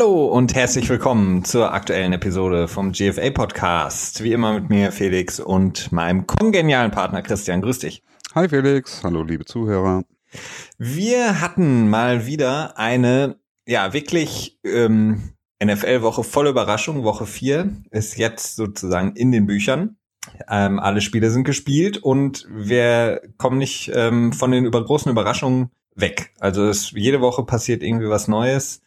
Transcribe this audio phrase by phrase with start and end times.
[0.00, 4.24] Hallo und herzlich willkommen zur aktuellen Episode vom GFA Podcast.
[4.24, 7.60] Wie immer mit mir Felix und meinem kongenialen Partner Christian.
[7.60, 8.02] Grüß dich.
[8.34, 10.04] Hi Felix, hallo liebe Zuhörer.
[10.78, 17.04] Wir hatten mal wieder eine, ja, wirklich ähm, NFL-Woche voll Überraschung.
[17.04, 19.98] Woche 4 ist jetzt sozusagen in den Büchern.
[20.48, 25.72] Ähm, alle Spiele sind gespielt und wir kommen nicht ähm, von den über großen Überraschungen
[25.94, 26.32] weg.
[26.40, 28.80] Also es, jede Woche passiert irgendwie was Neues,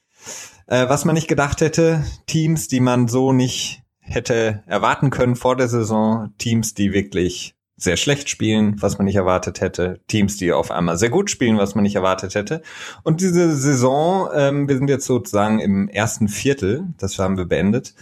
[0.73, 2.03] äh, was man nicht gedacht hätte.
[2.25, 6.33] Teams, die man so nicht hätte erwarten können vor der Saison.
[6.39, 9.99] Teams, die wirklich sehr schlecht spielen, was man nicht erwartet hätte.
[10.07, 12.61] Teams, die auf einmal sehr gut spielen, was man nicht erwartet hätte.
[13.03, 17.93] Und diese Saison, ähm, wir sind jetzt sozusagen im ersten Viertel, das haben wir beendet,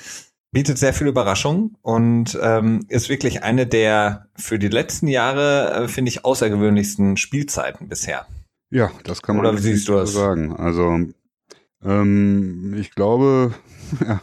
[0.52, 5.88] bietet sehr viel Überraschung und ähm, ist wirklich eine der für die letzten Jahre, äh,
[5.88, 8.28] finde ich, außergewöhnlichsten Spielzeiten bisher.
[8.70, 10.12] Ja, das kann man Oder siehst du das?
[10.12, 10.56] so sagen.
[10.56, 11.08] Also
[11.84, 13.54] ähm, ich glaube,
[14.06, 14.22] ja,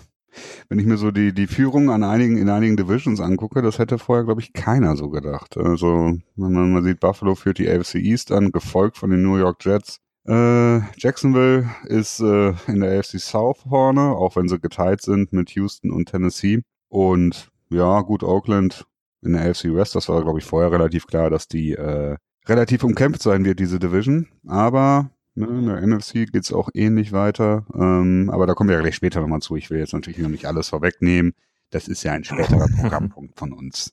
[0.69, 3.99] wenn ich mir so die, die Führung an einigen, in einigen Divisions angucke, das hätte
[3.99, 5.57] vorher, glaube ich, keiner so gedacht.
[5.57, 9.37] Also, wenn man mal sieht, Buffalo führt die AFC East an, gefolgt von den New
[9.37, 9.99] York Jets.
[10.27, 15.51] Äh, Jacksonville ist äh, in der AFC South vorne, auch wenn sie geteilt sind mit
[15.51, 16.63] Houston und Tennessee.
[16.89, 18.87] Und ja, gut, Oakland
[19.23, 22.85] in der AFC West, das war, glaube ich, vorher relativ klar, dass die äh, relativ
[22.85, 24.29] umkämpft sein wird, diese Division.
[24.47, 27.65] Aber ne, in der NFC geht's auch ähnlich weiter.
[27.75, 29.57] Ähm, aber da kommen wir ja gleich später nochmal zu.
[29.57, 31.35] Ich will jetzt natürlich noch nicht alles vorwegnehmen.
[31.71, 33.93] Das ist ja ein späterer Programmpunkt von uns.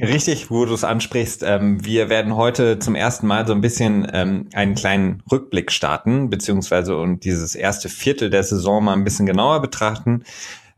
[0.00, 1.42] Richtig, wo du es ansprichst.
[1.42, 6.30] Ähm, wir werden heute zum ersten Mal so ein bisschen ähm, einen kleinen Rückblick starten,
[6.30, 10.24] beziehungsweise und dieses erste Viertel der Saison mal ein bisschen genauer betrachten,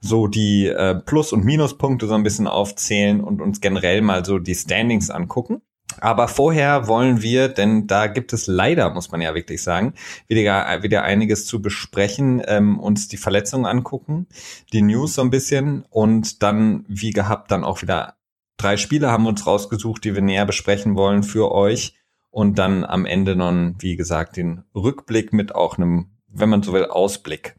[0.00, 4.41] so die äh, Plus- und Minuspunkte so ein bisschen aufzählen und uns generell mal so
[4.41, 5.62] die Standings angucken.
[6.00, 9.94] Aber vorher wollen wir, denn da gibt es leider, muss man ja wirklich sagen,
[10.28, 14.27] wieder, wieder einiges zu besprechen, ähm, uns die Verletzungen angucken,
[14.72, 18.17] die News so ein bisschen und dann, wie gehabt, dann auch wieder
[18.56, 21.94] drei Spiele haben wir uns rausgesucht, die wir näher besprechen wollen für euch.
[22.30, 26.72] Und dann am Ende noch, wie gesagt, den Rückblick mit auch einem, wenn man so
[26.72, 27.56] will, Ausblick.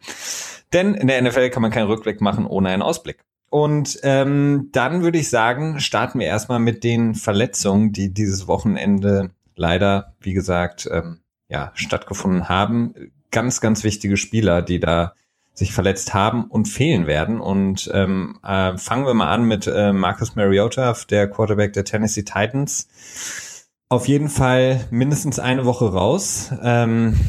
[0.73, 3.23] Denn in der NFL kann man keinen Rückblick machen ohne einen Ausblick.
[3.53, 9.29] Und ähm, dann würde ich sagen, starten wir erstmal mit den Verletzungen, die dieses Wochenende
[9.55, 11.19] leider, wie gesagt, ähm,
[11.49, 12.95] ja, stattgefunden haben.
[13.29, 15.13] Ganz, ganz wichtige Spieler, die da
[15.53, 17.39] sich verletzt haben und fehlen werden.
[17.39, 22.23] Und ähm, äh, fangen wir mal an mit äh, Marcus Mariota, der Quarterback der Tennessee
[22.23, 23.69] Titans.
[23.87, 26.51] Auf jeden Fall mindestens eine Woche raus.
[26.63, 27.19] Ähm,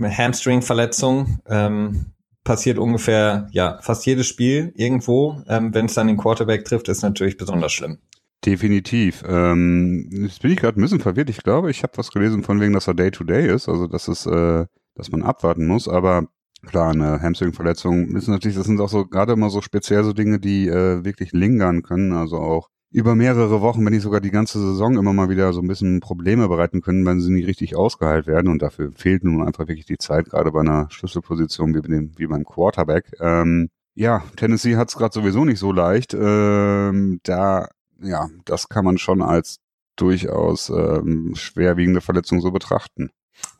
[0.00, 1.38] Hamstring-Verletzung.
[1.46, 2.06] Ähm,
[2.48, 5.42] passiert ungefähr, ja, fast jedes Spiel irgendwo.
[5.48, 7.98] Ähm, Wenn es dann den Quarterback trifft, ist natürlich besonders schlimm.
[8.42, 9.22] Definitiv.
[9.28, 11.28] Ähm, jetzt bin ich gerade ein bisschen verwirrt.
[11.28, 14.08] Ich glaube, ich habe was gelesen von wegen, dass er Day-to-Day -Day ist, also dass
[14.08, 14.64] es, äh,
[14.94, 16.26] dass man abwarten muss, aber
[16.66, 20.40] Klar, eine Hamstring-Verletzung ist natürlich, das sind auch so gerade immer so speziell so Dinge,
[20.40, 24.58] die äh, wirklich lingern können, also auch über mehrere Wochen, wenn nicht sogar die ganze
[24.60, 28.26] Saison immer mal wieder so ein bisschen Probleme bereiten können, wenn sie nicht richtig ausgeheilt
[28.26, 28.48] werden.
[28.48, 32.26] Und dafür fehlt nun einfach wirklich die Zeit, gerade bei einer Schlüsselposition wie, dem, wie
[32.26, 33.12] beim Quarterback.
[33.20, 36.14] Ähm, ja, Tennessee hat es gerade sowieso nicht so leicht.
[36.14, 37.68] Ähm, da,
[38.00, 39.58] ja, das kann man schon als
[39.96, 43.10] durchaus ähm, schwerwiegende Verletzung so betrachten.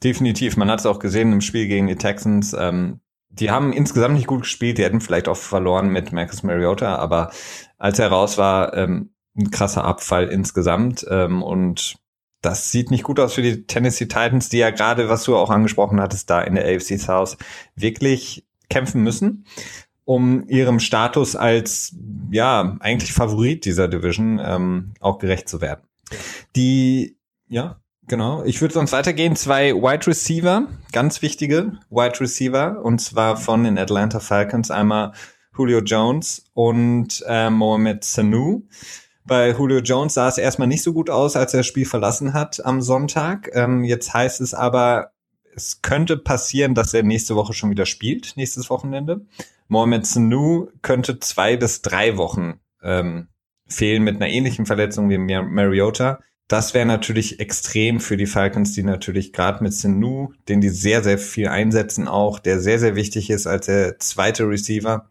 [0.03, 0.56] Definitiv.
[0.56, 2.55] Man hat es auch gesehen im Spiel gegen die Texans.
[2.59, 3.00] Ähm,
[3.31, 4.78] die haben insgesamt nicht gut gespielt.
[4.78, 7.31] Die hätten vielleicht auch verloren mit Marcus Mariota, aber
[7.77, 11.06] als er raus war, ähm, ein krasser Abfall insgesamt.
[11.09, 11.97] Ähm, und
[12.43, 15.50] das sieht nicht gut aus für die Tennessee Titans, die ja gerade, was du auch
[15.50, 17.37] angesprochen hattest, da in der AFC South
[17.75, 19.47] wirklich kämpfen müssen,
[20.04, 21.97] um ihrem Status als
[22.31, 25.82] ja eigentlich Favorit dieser Division ähm, auch gerecht zu werden.
[26.55, 27.16] Die
[27.49, 28.43] ja Genau.
[28.44, 29.37] Ich würde sonst weitergehen.
[29.37, 34.70] Zwei Wide Receiver, ganz wichtige Wide Receiver, und zwar von den Atlanta Falcons.
[34.70, 35.12] Einmal
[35.56, 38.62] Julio Jones und äh, Mohamed Sanu.
[39.29, 42.33] Bei Julio Jones sah es erstmal nicht so gut aus, als er das Spiel verlassen
[42.33, 43.51] hat am Sonntag.
[43.53, 45.13] Ähm, jetzt heißt es aber,
[45.55, 49.27] es könnte passieren, dass er nächste Woche schon wieder spielt, nächstes Wochenende.
[49.69, 53.29] Mohamed Sanu könnte zwei bis drei Wochen ähm,
[53.67, 56.21] fehlen mit einer ähnlichen Verletzung wie Mariota.
[56.49, 61.05] Das wäre natürlich extrem für die Falcons, die natürlich gerade mit Senu, den die sehr,
[61.05, 65.11] sehr viel einsetzen auch, der sehr, sehr wichtig ist als der zweite Receiver.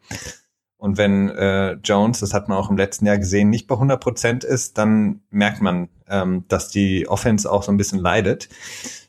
[0.78, 4.00] Und wenn äh, Jones, das hat man auch im letzten Jahr gesehen, nicht bei 100
[4.00, 8.48] Prozent ist, dann merkt man, ähm, dass die Offense auch so ein bisschen leidet.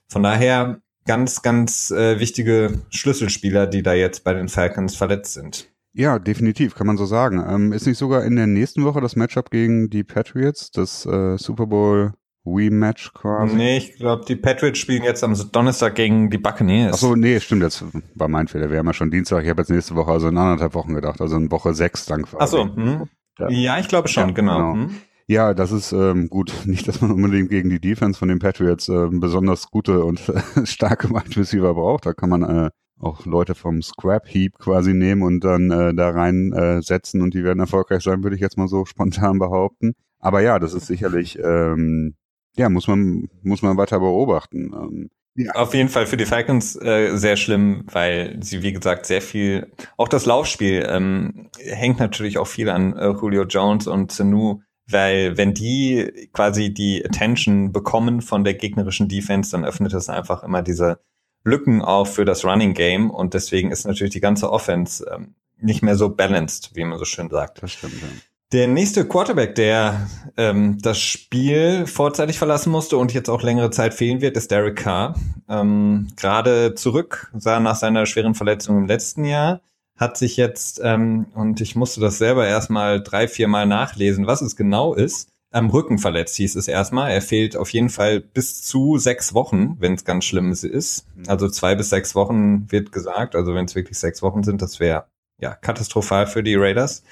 [0.08, 5.68] Von daher ganz, ganz äh, wichtige Schlüsselspieler, die da jetzt bei den Falcons verletzt sind.
[5.94, 7.44] Ja, definitiv, kann man so sagen.
[7.46, 11.36] Ähm, ist nicht sogar in der nächsten Woche das Matchup gegen die Patriots, das äh,
[11.38, 12.12] Super Bowl
[12.54, 13.56] Rematch quasi.
[13.56, 16.94] Nee, ich glaube, die Patriots spielen jetzt am Donnerstag gegen die Buccaneers.
[16.94, 17.84] Achso, nee, stimmt, das
[18.14, 18.70] war mein Fehler.
[18.70, 21.20] Wir haben ja schon Dienstag, ich habe jetzt nächste Woche, also in anderthalb Wochen gedacht,
[21.20, 22.42] also in Woche sechs dann quasi.
[22.42, 23.04] Achso, hm.
[23.38, 23.48] ja.
[23.48, 24.72] ja, ich glaube schon, ja, genau.
[24.72, 24.86] genau.
[24.88, 24.90] Hm.
[25.30, 26.52] Ja, das ist ähm, gut.
[26.64, 30.20] Nicht, dass man unbedingt gegen die Defense von den Patriots äh, besonders gute und
[30.64, 32.06] starke Wide Receiver braucht.
[32.06, 36.10] Da kann man äh, auch Leute vom Scrap Heap quasi nehmen und dann äh, da
[36.10, 39.92] rein äh, setzen und die werden erfolgreich sein, würde ich jetzt mal so spontan behaupten.
[40.18, 42.16] Aber ja, das ist sicherlich, ähm,
[42.58, 44.72] ja, muss man, muss man weiter beobachten.
[44.74, 45.52] Ähm, ja.
[45.52, 49.72] Auf jeden Fall für die Falcons äh, sehr schlimm, weil sie, wie gesagt, sehr viel,
[49.96, 55.36] auch das Laufspiel ähm, hängt natürlich auch viel an äh, Julio Jones und Sanu, weil
[55.36, 60.62] wenn die quasi die Attention bekommen von der gegnerischen Defense, dann öffnet es einfach immer
[60.62, 60.98] diese
[61.44, 65.82] Lücken auf für das Running Game und deswegen ist natürlich die ganze Offense ähm, nicht
[65.82, 67.62] mehr so balanced, wie man so schön sagt.
[67.62, 67.94] Das stimmt.
[68.02, 68.08] Ja.
[68.50, 70.08] Der nächste Quarterback, der
[70.38, 74.76] ähm, das Spiel vorzeitig verlassen musste und jetzt auch längere Zeit fehlen wird, ist Derek
[74.76, 75.16] Carr.
[75.50, 79.60] Ähm, Gerade zurück, sah nach seiner schweren Verletzung im letzten Jahr,
[79.98, 84.40] hat sich jetzt, ähm, und ich musste das selber erstmal drei, vier Mal nachlesen, was
[84.40, 87.10] es genau ist, am Rücken verletzt hieß es erstmal.
[87.10, 91.06] Er fehlt auf jeden Fall bis zu sechs Wochen, wenn es ganz schlimm ist.
[91.26, 93.34] Also zwei bis sechs Wochen wird gesagt.
[93.34, 95.06] Also wenn es wirklich sechs Wochen sind, das wäre
[95.40, 97.02] ja, katastrophal für die Raiders.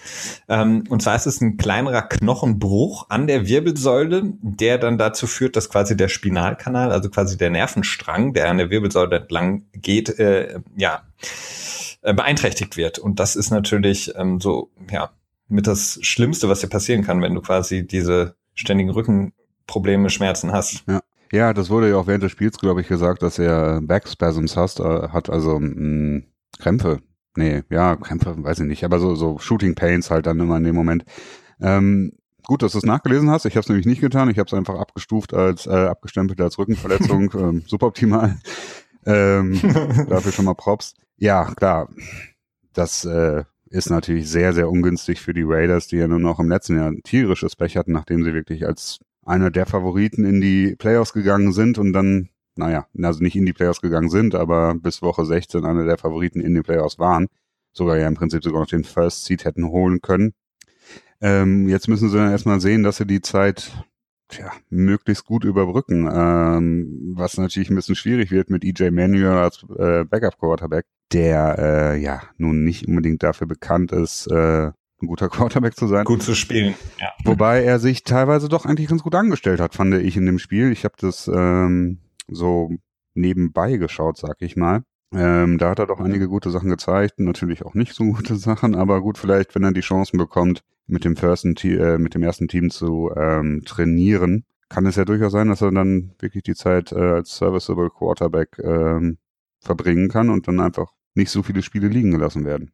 [0.48, 5.54] Ähm, und zwar ist es ein kleinerer Knochenbruch an der Wirbelsäule, der dann dazu führt,
[5.54, 10.58] dass quasi der Spinalkanal, also quasi der Nervenstrang, der an der Wirbelsäule entlang geht, äh,
[10.76, 11.04] ja,
[12.02, 12.98] äh, beeinträchtigt wird.
[12.98, 15.10] Und das ist natürlich ähm, so, ja,
[15.48, 20.84] mit das Schlimmste, was dir passieren kann, wenn du quasi diese ständigen Rückenprobleme, Schmerzen hast.
[20.88, 21.00] Ja.
[21.32, 24.78] Ja, das wurde ja auch während des Spiels, glaube ich, gesagt, dass er Backspasms hast,
[24.78, 26.24] äh, hat, also mh, mm,
[26.60, 27.00] Krämpfe
[27.36, 30.64] nee, ja, Krämpfe, weiß ich nicht, aber so, so Shooting Pains halt dann immer in
[30.64, 31.04] dem Moment.
[31.60, 32.12] Ähm,
[32.44, 33.44] gut, dass du es nachgelesen hast.
[33.44, 34.30] Ich habe es nämlich nicht getan.
[34.30, 37.30] Ich habe es einfach abgestuft als, äh, abgestempelt als Rückenverletzung.
[37.38, 38.36] ähm, suboptimal.
[39.04, 39.60] Ähm,
[40.08, 40.94] dafür schon mal Props.
[41.16, 41.88] Ja, klar.
[42.72, 46.48] Das äh, ist natürlich sehr, sehr ungünstig für die Raiders, die ja nur noch im
[46.48, 50.76] letzten Jahr ein tierisches Pech hatten, nachdem sie wirklich als einer der Favoriten in die
[50.76, 55.02] Playoffs gegangen sind und dann naja, also nicht in die Playoffs gegangen sind, aber bis
[55.02, 57.26] Woche 16 einer der Favoriten in den Playoffs waren.
[57.72, 60.32] Sogar ja im Prinzip sogar noch den First Seed hätten holen können.
[61.20, 63.72] Ähm, jetzt müssen sie dann erstmal sehen, dass sie die Zeit
[64.28, 69.64] tja, möglichst gut überbrücken, ähm, was natürlich ein bisschen schwierig wird mit EJ Manuel als
[69.78, 75.76] äh, Backup-Quarterback, der äh, ja nun nicht unbedingt dafür bekannt ist, äh, ein guter Quarterback
[75.76, 76.04] zu sein.
[76.04, 77.12] Gut zu spielen, ja.
[77.24, 80.72] Wobei er sich teilweise doch eigentlich ganz gut angestellt hat, fand ich in dem Spiel.
[80.72, 82.70] Ich habe das ähm, so
[83.14, 84.82] nebenbei geschaut, sag ich mal.
[85.14, 88.74] Ähm, da hat er doch einige gute Sachen gezeigt, natürlich auch nicht so gute Sachen,
[88.74, 92.48] aber gut, vielleicht, wenn er die Chancen bekommt, mit dem, ersten, äh, mit dem ersten
[92.48, 96.92] Team zu ähm, trainieren, kann es ja durchaus sein, dass er dann wirklich die Zeit
[96.92, 99.18] äh, als Serviceable Quarterback ähm,
[99.60, 102.72] verbringen kann und dann einfach nicht so viele Spiele liegen gelassen werden.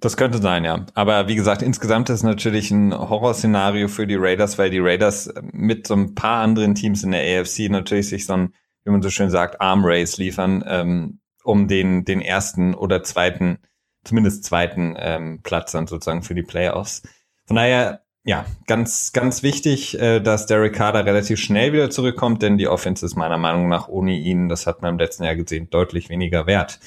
[0.00, 0.84] Das könnte sein, ja.
[0.94, 5.86] Aber wie gesagt, insgesamt ist natürlich ein Horrorszenario für die Raiders, weil die Raiders mit
[5.86, 8.54] so ein paar anderen Teams in der AFC natürlich sich so ein
[8.84, 13.58] wie man so schön sagt, Arm Race liefern, ähm, um den, den ersten oder zweiten,
[14.04, 17.02] zumindest zweiten ähm, Platz dann sozusagen für die Playoffs.
[17.46, 22.56] Von daher, ja, ganz, ganz wichtig, äh, dass Derek Carter relativ schnell wieder zurückkommt, denn
[22.56, 25.68] die Offense ist meiner Meinung nach ohne ihn, das hat man im letzten Jahr gesehen,
[25.70, 26.80] deutlich weniger wert.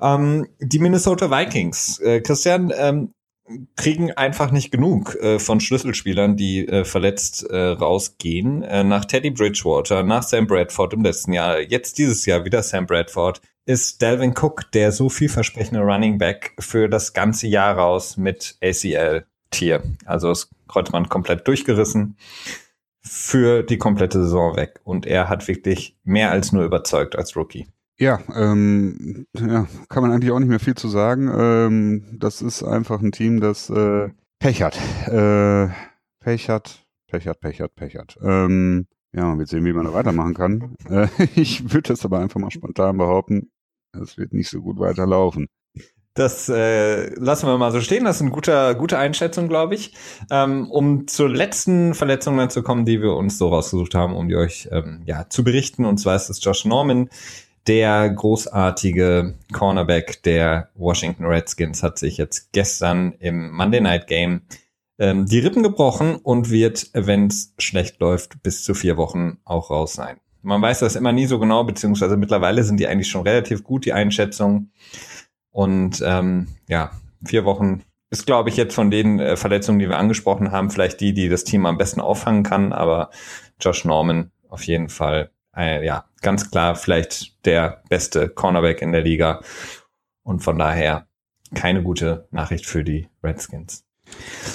[0.00, 1.98] Ähm, die Minnesota Vikings.
[1.98, 3.14] Äh, Christian, ähm,
[3.76, 8.62] kriegen einfach nicht genug äh, von Schlüsselspielern, die äh, verletzt äh, rausgehen.
[8.62, 12.86] Äh, nach Teddy Bridgewater, nach Sam Bradford im letzten Jahr, jetzt dieses Jahr wieder Sam
[12.86, 18.56] Bradford, ist Delvin Cook der so vielversprechende Running Back für das ganze Jahr raus mit
[18.62, 19.82] ACL-Tier.
[20.06, 22.16] Also das Kreuzband komplett durchgerissen
[23.02, 24.80] für die komplette Saison weg.
[24.84, 27.68] Und er hat wirklich mehr als nur überzeugt als Rookie.
[28.00, 31.28] Ja, ähm, ja, kann man eigentlich auch nicht mehr viel zu sagen.
[31.36, 34.78] Ähm, das ist einfach ein Team, das äh, Pech hat.
[35.08, 35.68] Äh,
[36.20, 38.16] Pech hat, Pech hat, Pech hat, Pech hat.
[38.22, 40.76] Ähm, ja, man wird sehen, wie man da weitermachen kann.
[40.88, 43.50] Äh, ich würde das aber einfach mal spontan behaupten,
[44.00, 45.48] es wird nicht so gut weiterlaufen.
[46.14, 48.04] Das äh, lassen wir mal so stehen.
[48.04, 49.94] Das ist eine gute, gute Einschätzung, glaube ich.
[50.30, 54.28] Ähm, um zur letzten Verletzung dann zu kommen, die wir uns so rausgesucht haben, um
[54.28, 55.84] die euch ähm, ja, zu berichten.
[55.84, 57.08] Und zwar ist es Josh Norman,
[57.68, 64.42] der großartige Cornerback der Washington Redskins hat sich jetzt gestern im Monday Night Game
[64.98, 69.70] ähm, die Rippen gebrochen und wird, wenn es schlecht läuft, bis zu vier Wochen auch
[69.70, 70.16] raus sein.
[70.42, 73.84] Man weiß das immer nie so genau, beziehungsweise mittlerweile sind die eigentlich schon relativ gut,
[73.84, 74.70] die Einschätzung.
[75.50, 76.92] Und ähm, ja,
[77.24, 81.00] vier Wochen ist, glaube ich, jetzt von den äh, Verletzungen, die wir angesprochen haben, vielleicht
[81.00, 82.72] die, die das Team am besten auffangen kann.
[82.72, 83.10] Aber
[83.60, 89.02] Josh Norman auf jeden Fall, äh, ja, ganz klar vielleicht der beste Cornerback in der
[89.02, 89.40] Liga.
[90.22, 91.06] Und von daher
[91.54, 93.84] keine gute Nachricht für die Redskins.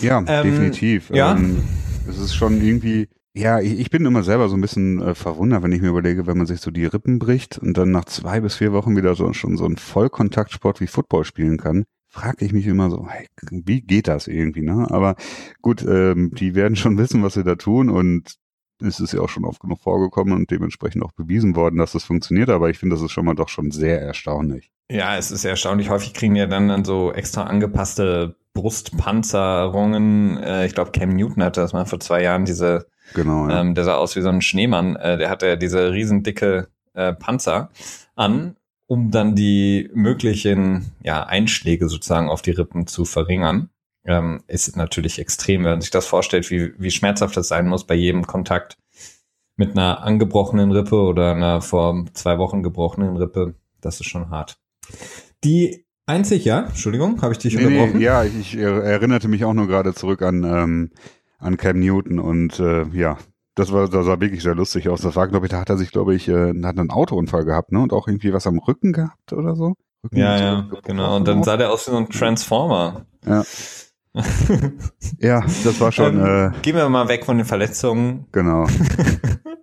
[0.02, 1.10] Ja, ähm, definitiv.
[1.10, 1.36] Ja.
[1.36, 1.64] Ähm,
[2.08, 5.64] es ist schon irgendwie, ja, ich, ich, bin immer selber so ein bisschen äh, verwundert,
[5.64, 8.42] wenn ich mir überlege, wenn man sich so die Rippen bricht und dann nach zwei
[8.42, 12.54] bis vier Wochen wieder so schon so einen Vollkontaktsport wie Football spielen kann, frage ich
[12.54, 14.88] mich immer so, hey, wie geht das irgendwie, ne?
[14.92, 15.16] Aber
[15.62, 18.36] gut, ähm, die werden schon wissen, was sie da tun und
[18.82, 22.04] es ist ja auch schon oft genug vorgekommen und dementsprechend auch bewiesen worden, dass das
[22.04, 24.72] funktioniert, aber ich finde, das ist schon mal doch schon sehr erstaunlich.
[24.90, 25.90] Ja, es ist erstaunlich.
[25.90, 30.38] Häufig kriegen ja dann, dann so extra angepasste Brustpanzerungen.
[30.38, 33.62] Äh, ich glaube, Cam Newton hatte das mal vor zwei Jahren, diese, genau, ja.
[33.62, 34.96] ähm, der sah aus wie so ein Schneemann.
[34.96, 37.70] Äh, der hatte diese riesen dicke äh, Panzer
[38.16, 43.70] an, um dann die möglichen ja, Einschläge sozusagen auf die Rippen zu verringern.
[44.06, 47.86] Ähm, ist natürlich extrem, wenn man sich das vorstellt, wie, wie schmerzhaft das sein muss
[47.86, 48.78] bei jedem Kontakt
[49.56, 53.56] mit einer angebrochenen Rippe oder einer vor zwei Wochen gebrochenen Rippe.
[53.80, 54.58] Das ist schon hart.
[55.44, 58.00] Die einzig, ja, Entschuldigung, habe ich dich nee, unterbrochen?
[58.00, 60.92] Nee, ja, ich erinnerte mich auch nur gerade zurück an, ähm,
[61.38, 63.18] an Cam Newton und äh, ja,
[63.56, 65.02] das war, das sah wirklich sehr lustig aus.
[65.02, 67.72] Das war, glaube ich, da hat er sich, glaube ich, äh, hat einen Autounfall gehabt,
[67.72, 67.80] ne?
[67.80, 69.76] Und auch irgendwie was am Rücken gehabt oder so.
[70.04, 71.16] Rücken ja, ja, genau.
[71.16, 73.06] Und dann sah der aus wie so ein Transformer.
[73.26, 73.44] Ja.
[75.20, 76.20] ja, das war schon.
[76.20, 78.28] Ähm, äh, gehen wir mal weg von den Verletzungen.
[78.32, 78.68] Genau.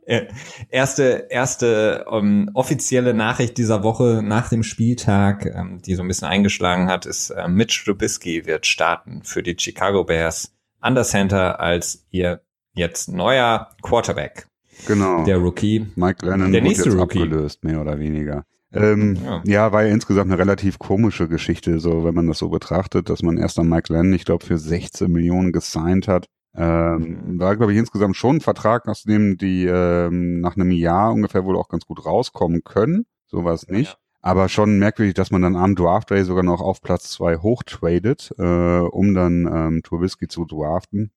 [0.71, 6.27] erste erste ähm, offizielle Nachricht dieser Woche nach dem Spieltag, ähm, die so ein bisschen
[6.27, 11.61] eingeschlagen hat, ist äh, Mitch Trubisky wird starten für die Chicago Bears an der Center
[11.61, 12.41] als ihr
[12.73, 14.49] jetzt neuer Quarterback.
[14.87, 15.25] Genau.
[15.25, 15.87] Der Rookie.
[15.95, 17.21] Mike Lennon der nächste Rookie.
[17.21, 18.45] abgelöst, mehr oder weniger.
[18.73, 19.43] Ähm, ja.
[19.45, 19.73] ja.
[19.73, 23.37] war ja insgesamt eine relativ komische Geschichte, so wenn man das so betrachtet, dass man
[23.37, 26.27] erst an Mike Lennon, ich glaube, für 16 Millionen gesigned hat.
[26.55, 31.13] Ähm, war, glaube ich, insgesamt schon ein Vertrag, aus dem die ähm, nach einem Jahr
[31.13, 33.07] ungefähr wohl auch ganz gut rauskommen können.
[33.27, 33.93] So war es nicht.
[33.93, 33.99] Ja.
[34.23, 38.35] Aber schon merkwürdig, dass man dann am Draft Day sogar noch auf Platz zwei hochtradet,
[38.39, 41.13] äh, um dann ähm, Trubisky zu draften.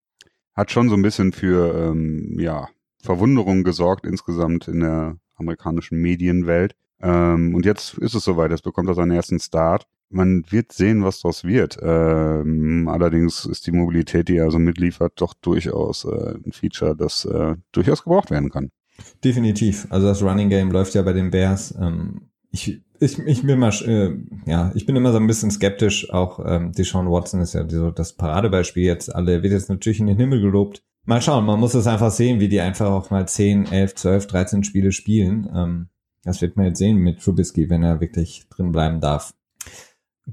[0.53, 2.69] Hat schon so ein bisschen für ähm, ja,
[3.01, 6.75] Verwunderung gesorgt insgesamt in der amerikanischen Medienwelt.
[7.03, 9.85] Ähm, und jetzt ist es soweit, jetzt bekommt er seinen ersten Start.
[10.09, 11.77] Man wird sehen, was daraus wird.
[11.81, 17.25] Ähm, allerdings ist die Mobilität, die er so mitliefert, doch durchaus äh, ein Feature, das
[17.25, 18.69] äh, durchaus gebraucht werden kann.
[19.23, 19.87] Definitiv.
[19.89, 21.75] Also das Running Game läuft ja bei den Bears.
[21.79, 26.09] Ähm, ich, ich, ich bin mal, äh, ja, ich bin immer so ein bisschen skeptisch.
[26.13, 29.13] Auch ähm, Deshaun Watson ist ja so das Paradebeispiel jetzt.
[29.13, 30.83] Alle wird jetzt natürlich in den Himmel gelobt.
[31.05, 34.27] Mal schauen, man muss es einfach sehen, wie die einfach auch mal 10, 11, 12,
[34.27, 35.49] 13 Spiele spielen.
[35.53, 35.87] Ähm,
[36.23, 39.33] das wird man jetzt sehen mit Trubisky, wenn er wirklich drin bleiben darf.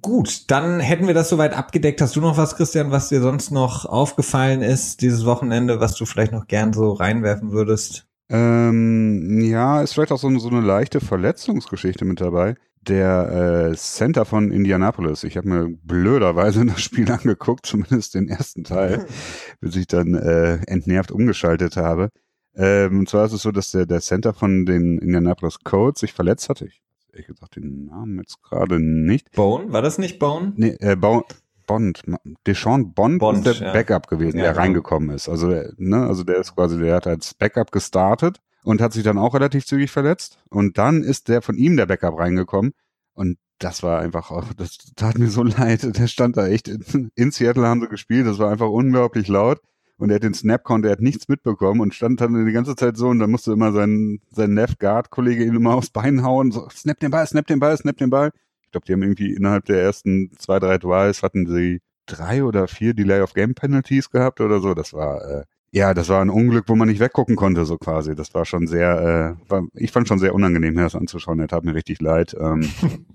[0.01, 2.01] Gut, dann hätten wir das soweit abgedeckt.
[2.01, 6.07] Hast du noch was, Christian, was dir sonst noch aufgefallen ist dieses Wochenende, was du
[6.07, 8.07] vielleicht noch gern so reinwerfen würdest?
[8.29, 12.55] Ähm, ja, ist vielleicht auch so, so eine leichte Verletzungsgeschichte mit dabei.
[12.83, 18.63] Der äh, Center von Indianapolis, ich habe mir blöderweise das Spiel angeguckt, zumindest den ersten
[18.63, 19.07] Teil,
[19.61, 22.11] bis ich dann äh, entnervt umgeschaltet habe.
[22.55, 26.13] Ähm, und zwar ist es so, dass der, der Center von den Indianapolis Colts sich
[26.13, 26.67] verletzt hatte.
[26.67, 29.33] Ich ehrlich gesagt den Namen jetzt gerade nicht.
[29.33, 29.73] Bone?
[29.73, 30.53] War das nicht Bone?
[30.57, 31.25] Nee, äh, Bone.
[31.67, 32.03] Bond,
[32.49, 33.73] Deshaun Bond, Bond ist der ja.
[33.73, 34.63] Backup gewesen, ja, der genau.
[34.63, 35.29] reingekommen ist.
[35.29, 39.19] Also, ne, also der ist quasi, der hat als Backup gestartet und hat sich dann
[39.19, 40.39] auch relativ zügig verletzt.
[40.49, 42.73] Und dann ist der von ihm der Backup reingekommen.
[43.13, 45.97] Und das war einfach, das tat mir so leid.
[45.97, 48.27] Der stand da echt in, in Seattle haben sie gespielt.
[48.27, 49.61] Das war einfach unglaublich laut
[50.01, 52.97] und er hat den Snap-Count, er hat nichts mitbekommen und stand dann die ganze Zeit
[52.97, 56.99] so und dann musste immer sein, sein Left-Guard-Kollege ihm immer aufs Bein hauen, so, snap
[57.01, 58.31] den Ball, snap den Ball, snap den Ball.
[58.63, 62.67] Ich glaube, die haben irgendwie innerhalb der ersten zwei, drei Duals hatten sie drei oder
[62.67, 64.75] vier Delay of Game Penalties gehabt oder so.
[64.75, 68.17] Das war, äh, ja, das war ein Unglück, wo man nicht weggucken konnte, so quasi.
[68.17, 71.39] Das war schon sehr, äh, war, ich fand schon sehr unangenehm, das anzuschauen.
[71.39, 72.37] Er tat mir richtig leid.
[72.39, 72.69] Ähm,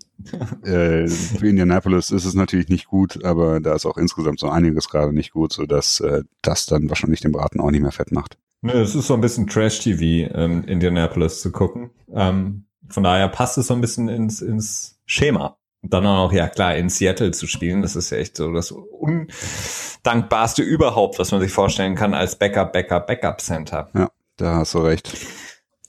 [0.64, 4.88] äh, für Indianapolis ist es natürlich nicht gut, aber da ist auch insgesamt so einiges
[4.88, 8.14] gerade nicht gut, so dass äh, das dann wahrscheinlich den Braten auch nicht mehr fett
[8.14, 8.38] macht.
[8.62, 11.92] Nö, es ist so ein bisschen Trash-TV, ähm, Indianapolis zu gucken.
[12.14, 15.58] Ähm, von daher passt es so ein bisschen ins, ins Schema.
[15.90, 20.64] Dann auch, ja klar, in Seattle zu spielen, das ist ja echt so das undankbarste
[20.64, 23.90] überhaupt, was man sich vorstellen kann als Backup, Backup, Backup Center.
[23.94, 25.12] Ja, da hast du recht.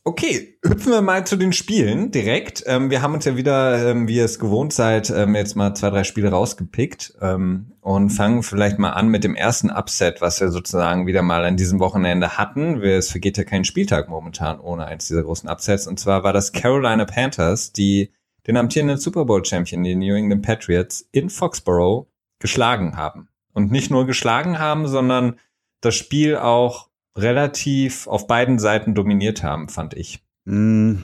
[0.08, 2.62] Okay, hüpfen wir mal zu den Spielen direkt.
[2.66, 5.74] Ähm, wir haben uns ja wieder, ähm, wie ihr es gewohnt seid, ähm, jetzt mal
[5.74, 10.40] zwei, drei Spiele rausgepickt ähm, und fangen vielleicht mal an mit dem ersten Upset, was
[10.40, 12.80] wir sozusagen wieder mal an diesem Wochenende hatten.
[12.84, 15.88] Es vergeht ja kein Spieltag momentan ohne eins dieser großen Upsets.
[15.88, 18.12] Und zwar war das Carolina Panthers, die
[18.46, 22.06] den amtierenden Super Bowl Champion, die New England Patriots, in Foxborough
[22.38, 23.28] geschlagen haben.
[23.52, 25.38] Und nicht nur geschlagen haben, sondern
[25.80, 30.22] das Spiel auch relativ auf beiden Seiten dominiert haben, fand ich.
[30.44, 30.96] Mm,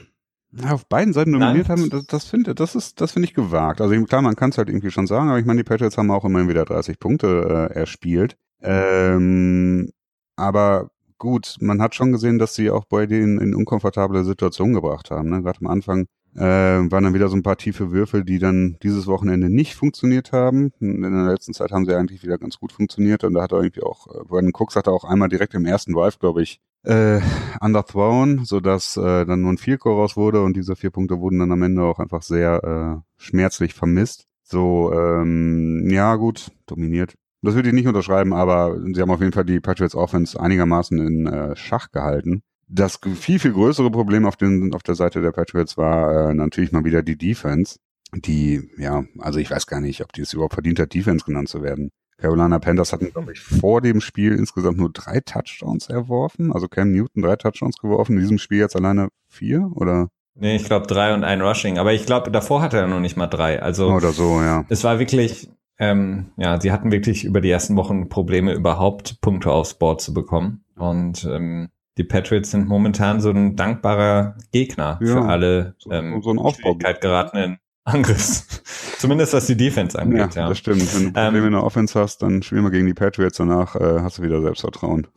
[0.67, 1.79] auf beiden Seiten dominiert Nein.
[1.79, 3.81] haben, das, das finde das ist, das finde ich gewagt.
[3.81, 6.11] Also klar, man kann es halt irgendwie schon sagen, aber ich meine, die Patriots haben
[6.11, 8.37] auch immerhin wieder 30 Punkte äh, erspielt.
[8.61, 9.91] Ähm,
[10.35, 15.09] aber gut, man hat schon gesehen, dass sie auch Brady in, in unkomfortable Situationen gebracht
[15.09, 15.29] haben.
[15.29, 15.41] Ne?
[15.41, 19.07] Gerade am Anfang äh, waren dann wieder so ein paar tiefe Würfel, die dann dieses
[19.07, 20.71] Wochenende nicht funktioniert haben.
[20.79, 23.59] In der letzten Zeit haben sie eigentlich wieder ganz gut funktioniert und da hat er
[23.59, 27.19] irgendwie auch, äh, Brandon Cooks hatte auch einmal direkt im ersten Drive, glaube ich, äh,
[27.61, 31.51] underthrown, sodass äh, dann nur ein Goal raus wurde und diese vier Punkte wurden dann
[31.51, 34.27] am Ende auch einfach sehr äh, schmerzlich vermisst.
[34.43, 37.15] So, ähm, ja gut, dominiert.
[37.41, 40.97] Das würde ich nicht unterschreiben, aber sie haben auf jeden Fall die Patriots Offense einigermaßen
[40.99, 42.43] in äh, Schach gehalten.
[42.67, 46.71] Das viel, viel größere Problem auf, den, auf der Seite der Patriots war äh, natürlich
[46.71, 47.79] mal wieder die Defense.
[48.15, 51.49] Die, ja, also ich weiß gar nicht, ob die es überhaupt verdient hat, Defense genannt
[51.49, 51.91] zu werden.
[52.17, 56.53] Carolina Panthers hatten, glaube ich, vor dem Spiel insgesamt nur drei Touchdowns erworfen.
[56.53, 58.13] Also Cam Newton drei Touchdowns geworfen.
[58.13, 60.09] In diesem Spiel jetzt alleine vier oder?
[60.35, 61.77] Nee, ich glaube drei und ein Rushing.
[61.77, 63.61] Aber ich glaube, davor hatte er noch nicht mal drei.
[63.61, 64.65] Also oder so, ja.
[64.69, 69.51] Es war wirklich, ähm, ja, sie hatten wirklich über die ersten Wochen Probleme, überhaupt Punkte
[69.51, 70.63] aufs Board zu bekommen.
[70.75, 76.33] Und ähm, die Patriots sind momentan so ein dankbarer Gegner ja, für alle ähm, so,
[76.33, 78.61] so Schwierigkeit geratenen Angriffs.
[78.97, 80.43] Zumindest was die Defense angeht, ja.
[80.43, 80.49] ja.
[80.49, 80.93] Das stimmt.
[80.95, 83.75] Wenn du Probleme ähm, in der Offense hast, dann spielen wir gegen die Patriots, danach
[83.75, 85.07] äh, hast du wieder Selbstvertrauen.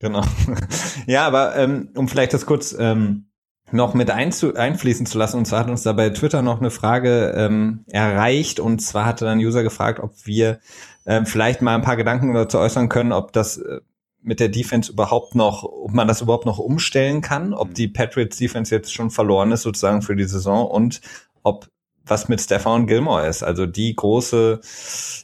[0.00, 0.22] Genau.
[1.06, 3.26] ja, aber ähm, um vielleicht das kurz ähm,
[3.72, 6.70] noch mit einzu einfließen zu lassen, und zwar hat uns da bei Twitter noch eine
[6.70, 10.60] Frage ähm, erreicht, und zwar hatte dann User gefragt, ob wir
[11.06, 13.80] ähm, vielleicht mal ein paar Gedanken dazu äußern können, ob das äh,
[14.26, 17.74] mit der Defense überhaupt noch, ob man das überhaupt noch umstellen kann, ob mhm.
[17.74, 21.00] die Patriots Defense jetzt schon verloren ist sozusagen für die Saison und
[21.44, 21.68] ob
[22.04, 23.42] was mit Stefan Gilmore ist.
[23.42, 24.60] Also die große,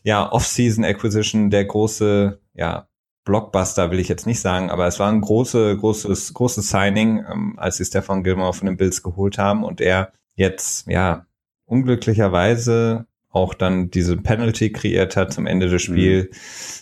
[0.04, 2.88] ja, Off-Season Acquisition, der große, ja,
[3.24, 7.54] Blockbuster will ich jetzt nicht sagen, aber es war ein große, großes, großes Signing, ähm,
[7.56, 11.26] als sie Stefan Gilmore von den Bills geholt haben und er jetzt, ja,
[11.66, 16.30] unglücklicherweise auch dann diese Penalty kreiert hat zum Ende des Spiels.
[16.30, 16.81] Mhm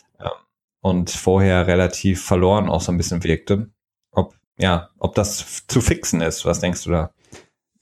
[0.81, 3.71] und vorher relativ verloren auch so ein bisschen wirkte.
[4.13, 7.11] Ob, ja, ob das zu fixen ist, was denkst du da?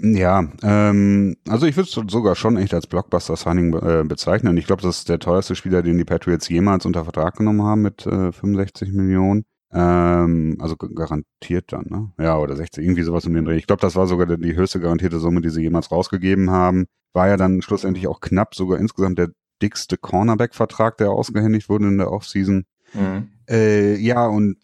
[0.01, 4.57] Ja, ähm, also ich würde es sogar schon echt als Blockbuster-Signing äh, bezeichnen.
[4.57, 7.83] Ich glaube, das ist der teuerste Spieler, den die Patriots jemals unter Vertrag genommen haben
[7.83, 9.45] mit äh, 65 Millionen.
[9.73, 12.13] Ähm, also garantiert dann, ne?
[12.19, 13.57] Ja, oder 60, irgendwie sowas um den Dreh.
[13.57, 16.87] Ich glaube, das war sogar die höchste garantierte Summe, die sie jemals rausgegeben haben.
[17.13, 19.31] War ja dann schlussendlich auch knapp, sogar insgesamt der
[19.61, 22.65] dickste Cornerback-Vertrag, der ausgehändigt wurde in der Offseason.
[22.95, 23.29] Mhm.
[23.49, 24.59] Äh, ja, und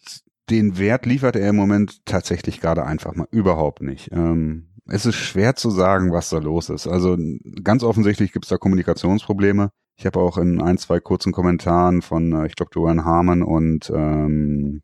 [0.49, 4.11] den Wert liefert er im Moment tatsächlich gerade einfach mal überhaupt nicht.
[4.11, 6.87] Ähm, es ist schwer zu sagen, was da los ist.
[6.87, 7.17] Also
[7.63, 9.71] ganz offensichtlich gibt es da Kommunikationsprobleme.
[9.97, 13.91] Ich habe auch in ein, zwei kurzen Kommentaren von, äh, ich glaube, Duane Harmon und
[13.95, 14.81] ähm,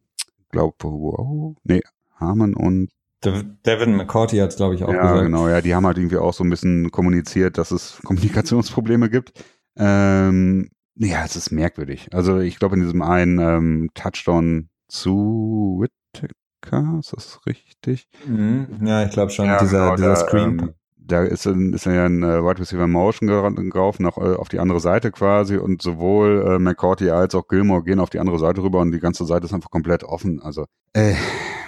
[0.49, 1.82] glaube, wow, nee,
[2.15, 2.89] Harmon und
[3.23, 5.17] Devin McCourty hat es, glaube ich, auch ja, gesagt.
[5.17, 9.10] Ja, genau, ja, die haben halt irgendwie auch so ein bisschen kommuniziert, dass es Kommunikationsprobleme
[9.10, 9.34] gibt.
[9.77, 12.10] Ähm, ja, es ist merkwürdig.
[12.13, 18.08] Also ich glaube, in diesem einen ähm, Touchdown zu Whittaker, ist das richtig?
[18.25, 18.67] Mhm.
[18.84, 20.60] Ja, ich glaube schon, ja, dieser, genau, dieser der, Screen.
[20.60, 24.60] Ähm, da ist, ist ja ein äh, Wide Receiver Motion gelaufen, nach, äh, auf die
[24.60, 28.63] andere Seite quasi und sowohl äh, McCourty als auch Gilmore gehen auf die andere Seite
[28.63, 30.41] rüber und die ganze Seite ist einfach komplett offen.
[30.41, 31.15] Also, äh.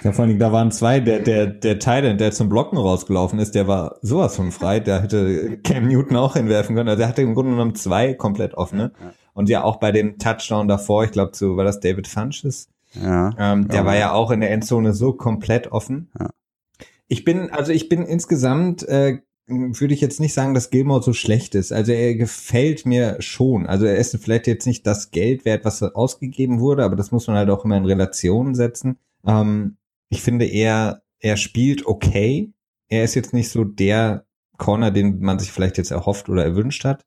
[0.04, 3.54] Ja, vor allem, da waren zwei, der, der, der Titan, der zum Blocken rausgelaufen ist,
[3.54, 6.90] der war sowas von frei, der hätte Cam Newton auch hinwerfen können.
[6.90, 8.92] Also er hatte im Grunde genommen zwei komplett offene.
[9.00, 9.12] Ja.
[9.32, 12.68] Und ja auch bei dem Touchdown davor, ich glaube, zu, war das David Funches?
[12.92, 13.30] Ja.
[13.38, 13.86] Ähm, der ja.
[13.86, 16.10] war ja auch in der Endzone so komplett offen.
[16.20, 16.28] Ja.
[17.08, 21.14] Ich bin, also ich bin insgesamt, äh, würde ich jetzt nicht sagen, dass Gilmore so
[21.14, 21.72] schlecht ist.
[21.72, 23.66] Also er gefällt mir schon.
[23.66, 27.26] Also er ist vielleicht jetzt nicht das Geld wert, was ausgegeben wurde, aber das muss
[27.26, 28.98] man halt auch immer in Relation setzen.
[29.26, 29.78] Ähm,
[30.14, 32.52] ich finde er, er spielt okay.
[32.88, 34.26] Er ist jetzt nicht so der
[34.58, 37.04] Corner, den man sich vielleicht jetzt erhofft oder erwünscht hat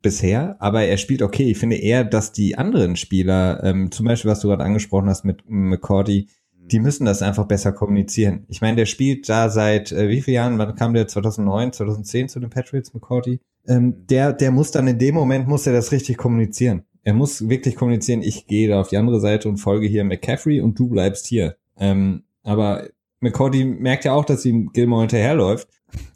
[0.00, 1.50] bisher, aber er spielt okay.
[1.50, 5.24] Ich finde eher, dass die anderen Spieler, ähm, zum Beispiel, was du gerade angesprochen hast
[5.24, 6.68] mit McCordy, mhm.
[6.68, 8.44] die müssen das einfach besser kommunizieren.
[8.46, 10.58] Ich meine, der spielt da seit äh, wie vielen Jahren?
[10.58, 11.08] Wann kam der?
[11.08, 13.40] 2009, 2010 zu den Patriots, McCordy?
[13.66, 14.06] Ähm, mhm.
[14.06, 16.84] der, der muss dann in dem Moment, muss er das richtig kommunizieren.
[17.02, 20.60] Er muss wirklich kommunizieren, ich gehe da auf die andere Seite und folge hier McCaffrey
[20.60, 21.56] und du bleibst hier.
[21.78, 22.88] Ähm, aber
[23.20, 25.68] McCordy merkt ja auch, dass ihm Gilmore hinterherläuft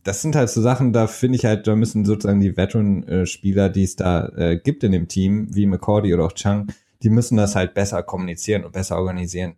[0.05, 3.85] das sind halt so Sachen, da finde ich halt, da müssen sozusagen die Veteran-Spieler, die
[3.85, 7.57] es da äh, gibt in dem Team, wie McCordy oder auch Chang, die müssen das
[7.57, 9.55] halt besser kommunizieren und besser organisieren.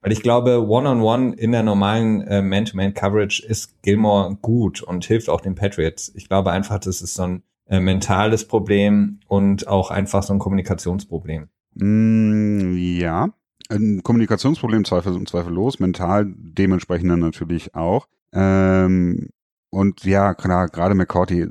[0.00, 5.04] Weil ich glaube, One-on-One -on -one in der normalen äh, Man-to-Man-Coverage ist Gilmore gut und
[5.04, 6.12] hilft auch den Patriots.
[6.14, 10.38] Ich glaube einfach, das ist so ein äh, mentales Problem und auch einfach so ein
[10.38, 11.48] Kommunikationsproblem.
[11.74, 13.30] Mm, ja,
[13.70, 18.06] ein Kommunikationsproblem zweifel, zweifellos, mental dementsprechend dann natürlich auch.
[18.32, 19.30] Ähm,
[19.70, 21.46] und ja, klar, gerade McCourty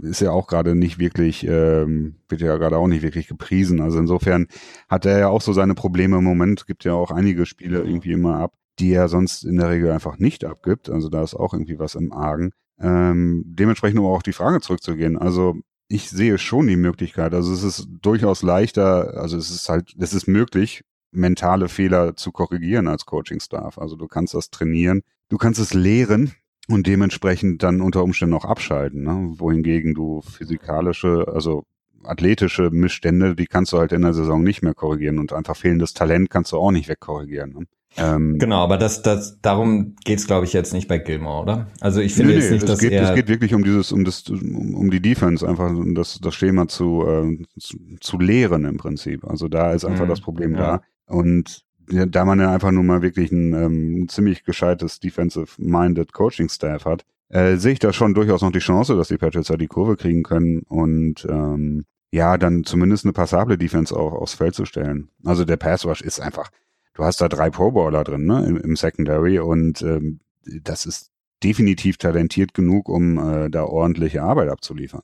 [0.00, 3.80] ist ja auch gerade nicht wirklich, ähm, wird ja gerade auch nicht wirklich gepriesen.
[3.80, 4.46] Also insofern
[4.88, 6.66] hat er ja auch so seine Probleme im Moment.
[6.66, 10.18] Gibt ja auch einige Spiele irgendwie immer ab, die er sonst in der Regel einfach
[10.18, 10.88] nicht abgibt.
[10.88, 12.52] Also da ist auch irgendwie was im Argen.
[12.80, 15.18] Ähm, dementsprechend, um auch die Frage zurückzugehen.
[15.18, 15.56] Also
[15.88, 17.34] ich sehe schon die Möglichkeit.
[17.34, 22.32] Also es ist durchaus leichter, also es ist halt, es ist möglich, mentale Fehler zu
[22.32, 23.78] korrigieren als Coaching-Staff.
[23.78, 26.32] Also du kannst das trainieren, du kannst es lehren
[26.68, 29.02] und dementsprechend dann unter Umständen auch abschalten.
[29.02, 29.34] Ne?
[29.38, 31.64] Wohingegen du physikalische, also
[32.04, 35.94] athletische Missstände, die kannst du halt in der Saison nicht mehr korrigieren und einfach fehlendes
[35.94, 37.52] Talent kannst du auch nicht wegkorrigieren.
[37.52, 37.66] Ne?
[37.96, 41.66] Ähm, genau, aber das, das, darum geht's, glaube ich, jetzt nicht bei Gilmore, oder?
[41.80, 43.92] Also ich finde nee, jetzt nicht, es dass geht, er es geht wirklich um dieses,
[43.92, 48.18] um das, um, um die Defense, einfach um das, das Schema zu, äh, zu, zu
[48.18, 49.24] lehren im Prinzip.
[49.24, 50.58] Also da ist einfach mhm, das Problem ja.
[50.58, 50.82] da.
[51.08, 57.04] Und da man ja einfach nur mal wirklich ein ähm, ziemlich gescheites defensive-minded Coaching-Staff hat,
[57.30, 59.96] äh, sehe ich da schon durchaus noch die Chance, dass die Patriots da die Kurve
[59.96, 65.10] kriegen können und ähm, ja, dann zumindest eine passable Defense auch aufs Feld zu stellen.
[65.24, 66.50] Also der Pass Rush ist einfach
[66.98, 70.20] du hast da drei Pro Bowler drin, ne, im, im Secondary und ähm,
[70.62, 71.10] das ist
[71.42, 75.02] definitiv talentiert genug, um äh, da ordentliche Arbeit abzuliefern.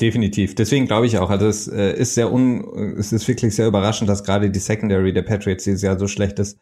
[0.00, 0.54] Definitiv.
[0.54, 4.08] Deswegen glaube ich auch, also es äh, ist sehr un, es ist wirklich sehr überraschend,
[4.08, 6.58] dass gerade die Secondary der Patriots dieses Jahr so schlecht ist.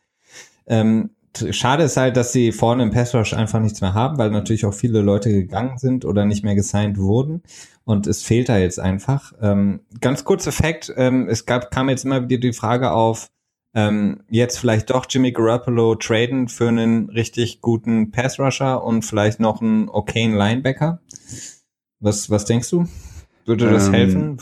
[0.66, 1.10] Ähm,
[1.50, 4.64] schade ist halt, dass sie vorne im Pass Rush einfach nichts mehr haben, weil natürlich
[4.64, 7.42] auch viele Leute gegangen sind oder nicht mehr gesigned wurden.
[7.84, 9.34] Und es fehlt da jetzt einfach.
[9.40, 13.28] Ähm, ganz kurzer Fakt, ähm, es gab, kam jetzt immer wieder die Frage auf,
[13.74, 19.60] ähm, jetzt vielleicht doch Jimmy Garoppolo traden für einen richtig guten Pass-Rusher und vielleicht noch
[19.60, 21.00] einen okayen Linebacker?
[22.00, 22.86] Was, was denkst du?
[23.46, 24.40] Würde das ähm, helfen?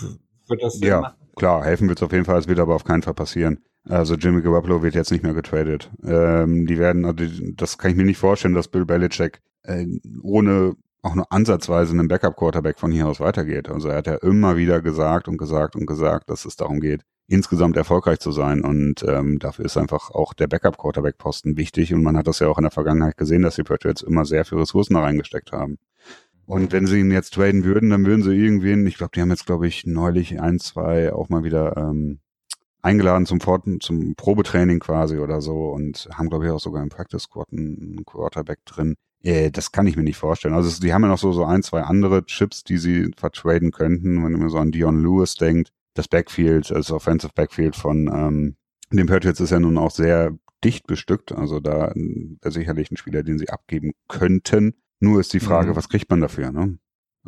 [0.48, 1.14] Würde das ja, machen?
[1.36, 3.60] klar, helfen wird es auf jeden Fall, es wird aber auf keinen Fall passieren.
[3.86, 5.90] Also Jimmy Garoppolo wird jetzt nicht mehr getradet.
[6.02, 9.86] Ähm, die werden, also das kann ich mir nicht vorstellen, dass Bill Belichick äh,
[10.22, 13.68] ohne auch nur ansatzweise einen Backup-Quarterback von hier aus weitergeht.
[13.68, 17.02] Also er hat ja immer wieder gesagt und gesagt und gesagt, dass es darum geht,
[17.26, 18.62] insgesamt erfolgreich zu sein.
[18.62, 21.92] Und ähm, dafür ist einfach auch der Backup-Quarterback-Posten wichtig.
[21.92, 24.46] Und man hat das ja auch in der Vergangenheit gesehen, dass die Patriots immer sehr
[24.46, 25.76] viel Ressourcen da reingesteckt haben.
[26.46, 29.30] Und wenn sie ihn jetzt traden würden, dann würden sie irgendwen, ich glaube, die haben
[29.30, 32.20] jetzt, glaube ich, neulich ein, zwei auch mal wieder ähm,
[32.82, 36.90] eingeladen zum, Fort zum Probetraining quasi oder so und haben, glaube ich, auch sogar im
[36.90, 38.96] Practice Squad einen Quarterback drin.
[39.22, 40.54] Äh, das kann ich mir nicht vorstellen.
[40.54, 44.22] Also die haben ja noch so, so ein, zwei andere Chips, die sie vertraden könnten,
[44.22, 48.56] wenn man so an Dion Lewis denkt das Backfield, das Offensive Backfield von ähm,
[48.90, 51.32] den Patriots ist ja nun auch sehr dicht bestückt.
[51.32, 54.74] Also da wäre sicherlich ein Spieler, den sie abgeben könnten.
[55.00, 55.76] Nur ist die Frage, mhm.
[55.76, 56.50] was kriegt man dafür?
[56.52, 56.78] Ne?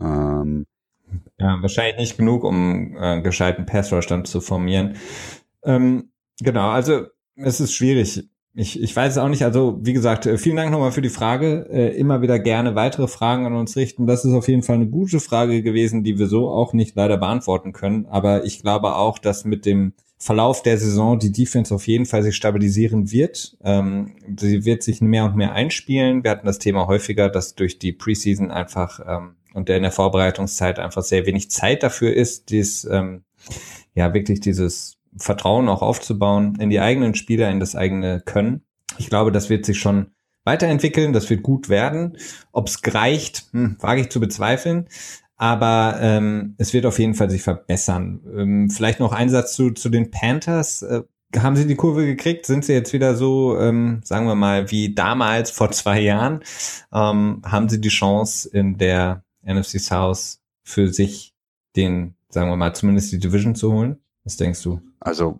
[0.00, 0.66] Ähm,
[1.38, 4.96] ja, wahrscheinlich nicht genug, um äh, gescheiten Pass-Rush dann zu formieren.
[5.64, 8.29] Ähm, genau, also es ist schwierig.
[8.59, 9.44] Ich, ich weiß es auch nicht.
[9.44, 11.68] Also, wie gesagt, äh, vielen Dank nochmal für die Frage.
[11.70, 14.07] Äh, immer wieder gerne weitere Fragen an uns richten.
[14.07, 17.18] Das ist auf jeden Fall eine gute Frage gewesen, die wir so auch nicht leider
[17.18, 18.07] beantworten können.
[18.07, 22.22] Aber ich glaube auch, dass mit dem Verlauf der Saison die Defense auf jeden Fall
[22.22, 23.57] sich stabilisieren wird.
[23.62, 26.24] Ähm, sie wird sich mehr und mehr einspielen.
[26.24, 29.92] Wir hatten das Thema häufiger, dass durch die Preseason einfach ähm, und der in der
[29.92, 33.24] Vorbereitungszeit einfach sehr wenig Zeit dafür ist, dies, ähm,
[33.94, 38.62] ja, wirklich dieses Vertrauen auch aufzubauen in die eigenen Spieler, in das eigene Können.
[38.98, 40.12] Ich glaube, das wird sich schon
[40.44, 42.18] weiterentwickeln, das wird gut werden.
[42.52, 44.88] Ob es reicht, hm, wage ich zu bezweifeln.
[45.37, 48.20] Aber ähm, es wird auf jeden Fall sich verbessern.
[48.35, 50.83] Ähm, vielleicht noch ein Satz zu, zu den Panthers.
[50.83, 51.03] Äh,
[51.37, 52.46] haben sie die Kurve gekriegt?
[52.46, 56.40] Sind sie jetzt wieder so, ähm, sagen wir mal, wie damals vor zwei Jahren?
[56.92, 61.35] Ähm, haben sie die Chance in der NFC South für sich
[61.77, 63.99] den, sagen wir mal, zumindest die Division zu holen?
[64.25, 64.81] Was denkst du?
[64.99, 65.38] Also,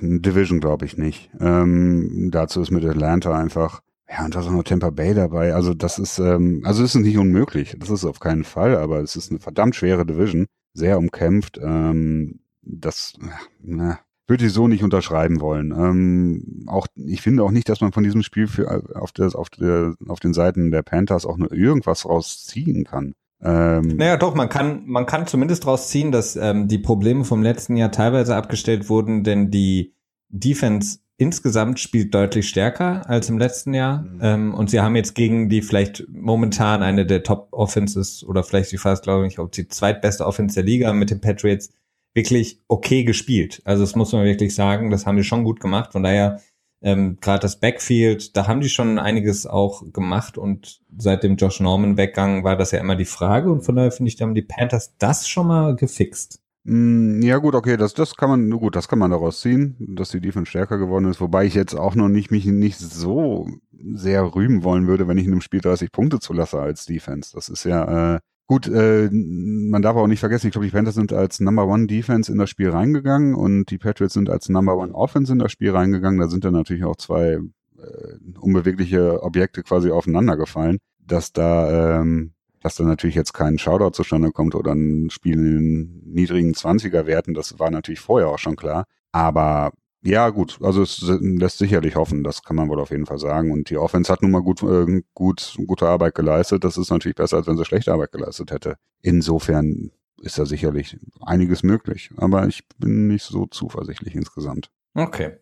[0.00, 1.30] Division glaube ich nicht.
[1.38, 5.54] Ähm, dazu ist mit Atlanta einfach, ja, und da ist auch noch Tampa Bay dabei.
[5.54, 7.76] Also, das ist, ähm, also, es ist nicht unmöglich.
[7.78, 10.46] Das ist auf keinen Fall, aber es ist eine verdammt schwere Division.
[10.72, 11.58] Sehr umkämpft.
[11.62, 13.14] Ähm, das,
[13.60, 15.72] na, würde ich so nicht unterschreiben wollen.
[15.72, 19.48] Ähm, auch, ich finde auch nicht, dass man von diesem Spiel für, auf, der, auf,
[19.48, 23.14] der, auf den Seiten der Panthers auch nur irgendwas rausziehen kann.
[23.40, 27.42] Ähm, naja, doch, man kann, man kann zumindest daraus ziehen, dass ähm, die Probleme vom
[27.42, 29.94] letzten Jahr teilweise abgestellt wurden, denn die
[30.28, 34.02] Defense insgesamt spielt deutlich stärker als im letzten Jahr.
[34.02, 34.18] Mhm.
[34.22, 38.78] Ähm, und sie haben jetzt gegen die vielleicht momentan eine der Top-Offenses oder vielleicht die
[38.78, 41.70] fast, glaube ich, auch die zweitbeste Offense der Liga mit den Patriots
[42.14, 43.60] wirklich okay gespielt.
[43.64, 45.92] Also das muss man wirklich sagen, das haben die schon gut gemacht.
[45.92, 46.40] Von daher
[46.80, 51.58] ähm, Gerade das Backfield, da haben die schon einiges auch gemacht und seit dem Josh
[51.60, 54.34] Norman Weggang war das ja immer die Frage und von daher finde ich, da haben
[54.34, 56.40] die Panthers das schon mal gefixt.
[56.70, 60.10] Mm, ja gut, okay, das, das kann man, gut, das kann man daraus ziehen, dass
[60.10, 63.48] die Defense stärker geworden ist, wobei ich jetzt auch noch nicht mich nicht so
[63.94, 67.30] sehr rühmen wollen würde, wenn ich in einem Spiel 30 Punkte zulasse als Defense.
[67.34, 70.94] Das ist ja äh, gut, äh, man darf auch nicht vergessen, ich glaube, die Panthers
[70.94, 74.76] sind als Number One Defense in das Spiel reingegangen und die Patriots sind als Number
[74.76, 76.20] One Offense in das Spiel reingegangen.
[76.20, 77.38] Da sind dann natürlich auch zwei
[77.78, 83.90] äh, unbewegliche Objekte quasi aufeinander gefallen, dass da ähm, dass da natürlich jetzt kein Shoutout
[83.90, 88.56] zustande kommt oder ein Spiel in niedrigen 20er Werten, das war natürlich vorher auch schon
[88.56, 88.84] klar.
[89.12, 93.18] Aber ja, gut, also es lässt sicherlich hoffen, das kann man wohl auf jeden Fall
[93.18, 93.50] sagen.
[93.50, 96.64] Und die Offense hat nun mal gut, äh, gut, gute Arbeit geleistet.
[96.64, 98.76] Das ist natürlich besser, als wenn sie schlechte Arbeit geleistet hätte.
[99.02, 99.90] Insofern
[100.22, 102.10] ist da sicherlich einiges möglich.
[102.16, 104.70] Aber ich bin nicht so zuversichtlich insgesamt.
[104.94, 105.38] Okay.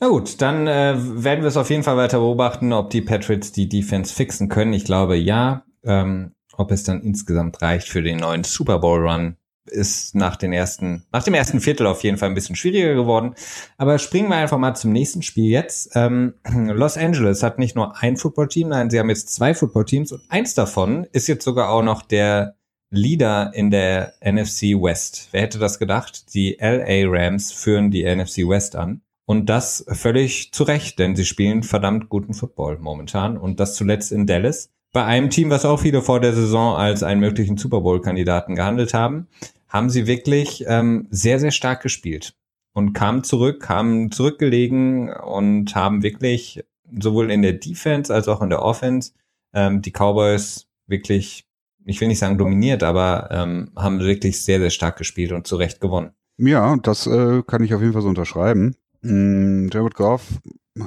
[0.00, 3.52] Na gut, dann äh, werden wir es auf jeden Fall weiter beobachten, ob die Patriots
[3.52, 4.72] die Defense fixen können.
[4.72, 5.64] Ich glaube ja.
[5.82, 10.52] Ähm, ob es dann insgesamt reicht für den neuen Super Bowl Run, ist nach den
[10.52, 13.34] ersten, nach dem ersten Viertel auf jeden Fall ein bisschen schwieriger geworden.
[13.76, 15.92] Aber springen wir einfach mal zum nächsten Spiel jetzt.
[15.94, 20.22] Ähm, Los Angeles hat nicht nur ein Footballteam, nein, sie haben jetzt zwei Footballteams und
[20.28, 22.56] eins davon ist jetzt sogar auch noch der
[22.90, 25.28] Leader in der NFC West.
[25.32, 26.34] Wer hätte das gedacht?
[26.34, 29.02] Die LA Rams führen die NFC West an.
[29.26, 33.36] Und das völlig zu Recht, denn sie spielen verdammt guten Football momentan.
[33.36, 37.02] Und das zuletzt in Dallas bei einem Team, was auch viele vor der Saison als
[37.02, 39.28] einen möglichen Super Bowl-Kandidaten gehandelt haben,
[39.68, 42.34] haben sie wirklich ähm, sehr, sehr stark gespielt
[42.72, 46.64] und kamen zurück, haben zurückgelegen und haben wirklich
[46.98, 49.12] sowohl in der Defense als auch in der Offense
[49.52, 51.46] ähm, die Cowboys wirklich,
[51.84, 55.56] ich will nicht sagen dominiert, aber ähm, haben wirklich sehr, sehr stark gespielt und zu
[55.56, 56.12] Recht gewonnen.
[56.38, 58.76] Ja, das äh, kann ich auf jeden Fall so unterschreiben.
[59.02, 60.40] Mm, Jared Goff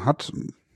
[0.05, 0.31] hat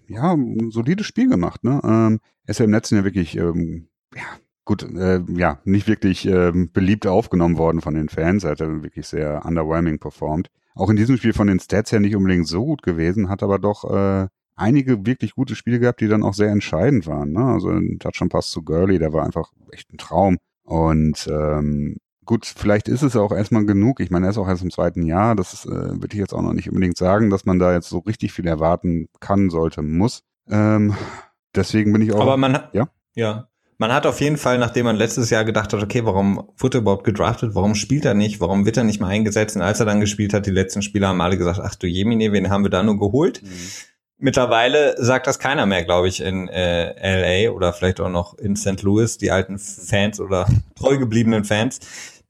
[0.08, 1.64] ja ein solides Spiel gemacht.
[1.64, 1.82] Ne?
[1.84, 4.24] Ähm, er ist ja im letzten Jahr wirklich, ähm, ja,
[4.66, 8.44] gut, äh, ja, nicht wirklich ähm, beliebt aufgenommen worden von den Fans.
[8.44, 10.50] Er hat ja wirklich sehr underwhelming performt.
[10.74, 13.60] Auch in diesem Spiel von den Stats her nicht unbedingt so gut gewesen, hat aber
[13.60, 17.32] doch äh, einige wirklich gute Spiele gehabt, die dann auch sehr entscheidend waren.
[17.32, 17.46] Ne?
[17.46, 20.38] Also ein Touchdown-Pass zu Gurley, der war einfach echt ein Traum.
[20.64, 24.00] Und ähm, gut, vielleicht ist es auch erstmal genug.
[24.00, 25.36] Ich meine, er ist auch erst im zweiten Jahr.
[25.36, 28.00] Das äh, würde ich jetzt auch noch nicht unbedingt sagen, dass man da jetzt so
[28.00, 30.24] richtig viel erwarten kann, sollte, muss.
[30.50, 30.96] Ähm,
[31.56, 32.22] Deswegen bin ich auch.
[32.22, 32.88] Aber man, ja?
[33.16, 33.48] ja.
[33.78, 36.82] Man hat auf jeden Fall, nachdem man letztes Jahr gedacht hat, okay, warum wurde er
[36.82, 37.56] überhaupt gedraftet?
[37.56, 38.40] Warum spielt er nicht?
[38.40, 39.58] Warum wird er nicht mal eingesetzt?
[39.58, 42.32] Und als er dann gespielt hat, die letzten Spieler haben alle gesagt, ach du Jemine,
[42.32, 43.44] wen haben wir da nur geholt?
[43.44, 43.50] Mhm.
[44.18, 48.56] Mittlerweile sagt das keiner mehr, glaube ich, in äh, LA oder vielleicht auch noch in
[48.56, 48.82] St.
[48.82, 51.82] Louis, die alten Fans oder treu gebliebenen Fans.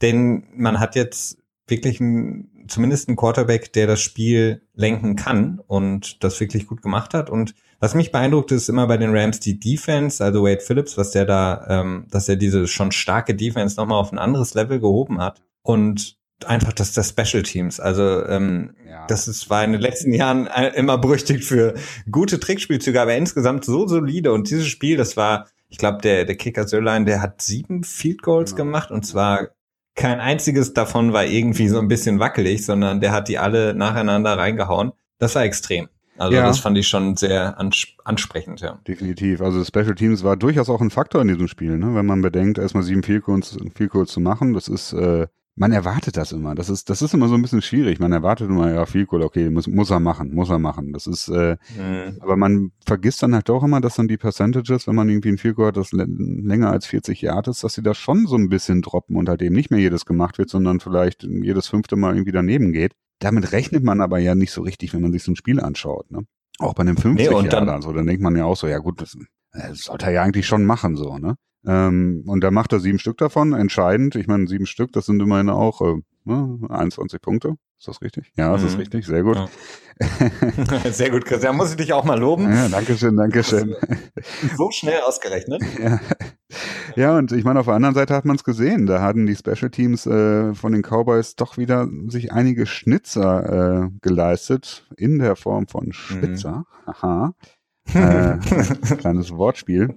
[0.06, 6.24] Denn man hat jetzt wirklich ein, zumindest einen Quarterback, der das Spiel lenken kann und
[6.24, 7.32] das wirklich gut gemacht hat.
[7.32, 11.10] Und was mich beeindruckt, ist immer bei den Rams die Defense, also Wade Phillips, was
[11.10, 15.20] der da, ähm, dass er diese schon starke Defense nochmal auf ein anderes Level gehoben
[15.20, 15.42] hat.
[15.64, 17.80] Und einfach das, das Special Teams.
[17.80, 19.08] Also ähm, ja.
[19.08, 21.74] das ist, war in den letzten Jahren immer berüchtigt für
[22.12, 24.34] gute Trickspielzüge, aber insgesamt so solide.
[24.34, 28.22] Und dieses Spiel, das war, ich glaube, der, der Kicker Sölllein, der hat sieben Field
[28.22, 28.66] Goals genau.
[28.66, 29.50] gemacht und zwar
[29.96, 34.38] kein einziges davon war irgendwie so ein bisschen wackelig, sondern der hat die alle nacheinander
[34.38, 34.92] reingehauen.
[35.20, 35.88] Das war extrem.
[36.18, 36.46] Also ja.
[36.46, 37.58] das fand ich schon sehr
[38.04, 38.80] ansprechend, ja.
[38.88, 39.42] Definitiv.
[39.42, 41.94] Also Special Teams war durchaus auch ein Faktor in diesem Spiel, ne?
[41.94, 44.54] wenn man bedenkt, erstmal sieben Field Goals zu machen.
[44.54, 46.54] Das ist, äh, man erwartet das immer.
[46.54, 48.00] Das ist, das ist immer so ein bisschen schwierig.
[48.00, 50.92] Man erwartet immer, ja, Field Goal, okay, muss, muss er machen, muss er machen.
[50.92, 52.18] Das ist, äh, mhm.
[52.20, 55.38] aber man vergisst dann halt doch immer, dass dann die Percentages, wenn man irgendwie ein
[55.38, 58.50] Field Goal hat, das länger als 40 Jahre ist, dass sie da schon so ein
[58.50, 62.16] bisschen droppen und halt eben nicht mehr jedes gemacht wird, sondern vielleicht jedes fünfte Mal
[62.16, 62.94] irgendwie daneben geht.
[63.20, 66.12] Damit rechnet man aber ja nicht so richtig, wenn man sich so ein Spiel anschaut.
[66.12, 66.26] Ne?
[66.60, 68.80] Auch bei einem 50 nee, Jahre dann, so, dann denkt man ja auch so, ja
[68.80, 69.18] gut, das,
[69.54, 71.36] das sollte er ja eigentlich schon machen, so, ne?
[71.68, 74.16] Ähm, und da macht er sieben Stück davon, entscheidend.
[74.16, 77.56] Ich meine, sieben Stück, das sind immerhin auch äh, ne, 21 Punkte.
[77.78, 78.32] Ist das richtig?
[78.38, 78.68] Ja, das mhm.
[78.68, 79.06] ist richtig.
[79.06, 79.36] Sehr gut.
[79.36, 79.48] Ja.
[80.92, 81.56] Sehr gut, Christian.
[81.56, 82.52] Muss ich dich auch mal loben.
[82.52, 83.76] Ja, danke schön, danke schön.
[84.58, 85.62] So schnell ausgerechnet.
[85.78, 86.00] Ja,
[86.96, 88.86] ja und ich meine, auf der anderen Seite hat man es gesehen.
[88.86, 93.90] Da hatten die Special Teams äh, von den Cowboys doch wieder sich einige Schnitzer äh,
[94.02, 96.66] geleistet in der Form von Spitzer.
[96.86, 96.90] Mhm.
[96.90, 97.34] Aha.
[97.94, 98.38] Äh,
[98.98, 99.96] kleines Wortspiel.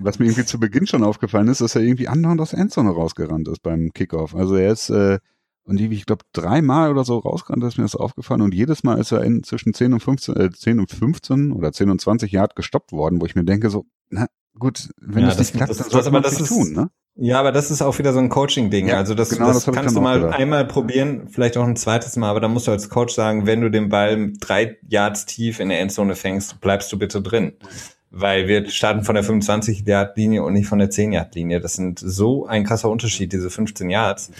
[0.00, 3.48] Was mir irgendwie zu Beginn schon aufgefallen ist, dass er irgendwie andauernd aus Endzone rausgerannt
[3.48, 4.34] ist beim Kickoff.
[4.34, 5.18] Also er ist, äh,
[5.64, 9.12] und ich glaube, dreimal oder so rausgerannt ist mir das aufgefallen und jedes Mal ist
[9.12, 12.56] er in zwischen 10 und 15, äh, 10 und 15 oder 10 und 20 Yard
[12.56, 14.26] gestoppt worden, wo ich mir denke so, na
[14.58, 16.90] gut, wenn ja, das, nicht klappt, das, dann sollte man das nicht tun, ne?
[17.20, 18.86] Ja, aber das ist auch wieder so ein Coaching-Ding.
[18.86, 20.38] Ja, also das, genau, das, das kannst du mal gedacht.
[20.38, 23.60] einmal probieren, vielleicht auch ein zweites Mal, aber da musst du als Coach sagen, wenn
[23.60, 27.54] du den Ball drei Yards tief in der Endzone fängst, bleibst du bitte drin
[28.10, 31.60] weil wir starten von der 25 Yard Linie und nicht von der 10 Yard Linie.
[31.60, 34.30] Das sind so ein krasser Unterschied, diese 15 Yards.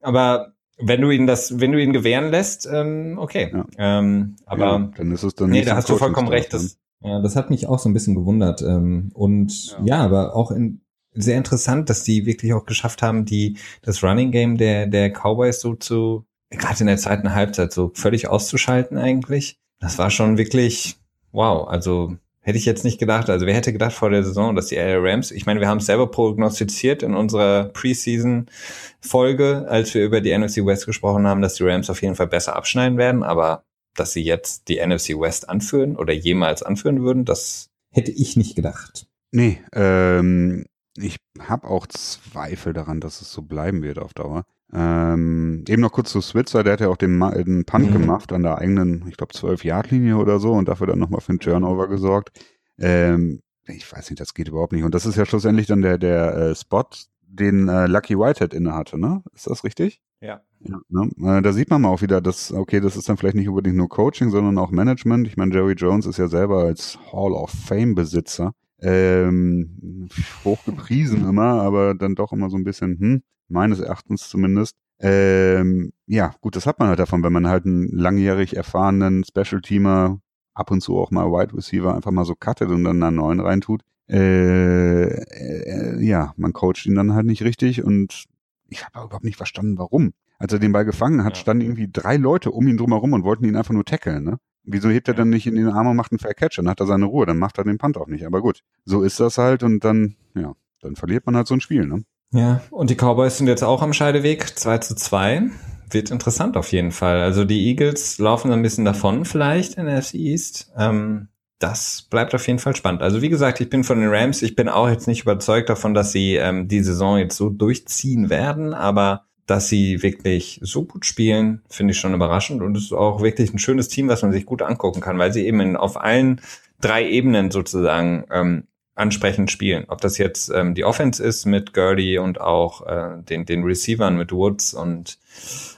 [0.00, 3.50] aber wenn du ihn das, wenn du ihn gewähren lässt, ähm, okay.
[3.52, 3.66] Ja.
[3.78, 6.52] Ähm, aber ja, dann ist es dann nee, da hast du vollkommen recht.
[6.52, 8.62] Das, ja, das hat mich auch so ein bisschen gewundert.
[8.62, 9.84] Ähm, und ja.
[9.84, 14.30] ja, aber auch in, sehr interessant, dass die wirklich auch geschafft haben, die das Running
[14.30, 19.58] Game der der Cowboys so zu gerade in der zweiten Halbzeit so völlig auszuschalten eigentlich.
[19.80, 20.96] Das war schon wirklich
[21.32, 21.68] wow.
[21.68, 23.28] Also hätte ich jetzt nicht gedacht.
[23.28, 25.78] Also wer hätte gedacht vor der Saison, dass die LA Rams, ich meine, wir haben
[25.78, 31.54] es selber prognostiziert in unserer Preseason-Folge, als wir über die NFC West gesprochen haben, dass
[31.54, 33.64] die Rams auf jeden Fall besser abschneiden werden, aber
[33.96, 38.54] dass sie jetzt die NFC West anführen oder jemals anführen würden, das hätte ich nicht
[38.54, 39.08] gedacht.
[39.32, 44.44] Nee, ähm, ich habe auch Zweifel daran, dass es so bleiben wird auf Dauer.
[44.72, 47.92] Ähm, eben noch kurz zu Switzer, der hat ja auch den, den Punt mhm.
[47.92, 51.40] gemacht an der eigenen, ich glaube, 12-Yard-Linie oder so und dafür dann nochmal für einen
[51.40, 52.30] Turnover gesorgt.
[52.78, 54.84] Ähm, ich weiß nicht, das geht überhaupt nicht.
[54.84, 56.84] Und das ist ja schlussendlich dann der, der äh, Spot,
[57.22, 59.22] den äh, Lucky Whitehead inne hatte, ne?
[59.34, 60.00] Ist das richtig?
[60.20, 60.40] Ja.
[60.60, 61.38] ja ne?
[61.38, 63.76] äh, da sieht man mal auch wieder, dass, okay, das ist dann vielleicht nicht unbedingt
[63.76, 65.26] nur Coaching, sondern auch Management.
[65.26, 70.08] Ich meine, Jerry Jones ist ja selber als Hall of Fame-Besitzer ähm,
[70.44, 74.76] hochgepriesen immer, aber dann doch immer so ein bisschen, hm, meines Erachtens zumindest.
[74.98, 80.20] Ähm, ja, gut, das hat man halt davon, wenn man halt einen langjährig erfahrenen Special-Teamer
[80.54, 83.40] ab und zu auch mal Wide Receiver einfach mal so cuttet und dann einen neuen
[83.40, 83.82] reintut.
[84.08, 88.24] Äh, äh, ja, man coacht ihn dann halt nicht richtig und
[88.68, 90.12] ich habe überhaupt nicht verstanden, warum.
[90.38, 91.40] Als er den Ball gefangen hat, ja.
[91.40, 94.38] standen irgendwie drei Leute um ihn drumherum und wollten ihn einfach nur tackeln, ne?
[94.66, 96.58] Wieso hebt er dann nicht in den Arm und macht einen Fair Catch?
[96.58, 98.26] Dann hat er seine Ruhe, dann macht er den Punt auch nicht.
[98.26, 101.60] Aber gut, so ist das halt und dann, ja, dann verliert man halt so ein
[101.60, 102.02] Spiel, ne?
[102.32, 105.42] Ja, und die Cowboys sind jetzt auch am Scheideweg, 2 zu 2.
[105.90, 107.20] Wird interessant auf jeden Fall.
[107.20, 110.72] Also die Eagles laufen ein bisschen davon vielleicht in der FC East.
[110.76, 111.28] Ähm,
[111.60, 113.02] das bleibt auf jeden Fall spannend.
[113.02, 115.94] Also wie gesagt, ich bin von den Rams, ich bin auch jetzt nicht überzeugt davon,
[115.94, 121.06] dass sie ähm, die Saison jetzt so durchziehen werden, aber dass sie wirklich so gut
[121.06, 124.32] spielen, finde ich schon überraschend und es ist auch wirklich ein schönes Team, was man
[124.32, 126.40] sich gut angucken kann, weil sie eben in, auf allen
[126.80, 128.64] drei Ebenen sozusagen ähm,
[128.96, 129.84] ansprechend spielen.
[129.88, 134.16] Ob das jetzt ähm, die Offense ist mit Gurley und auch äh, den, den Receivern
[134.16, 135.18] mit Woods und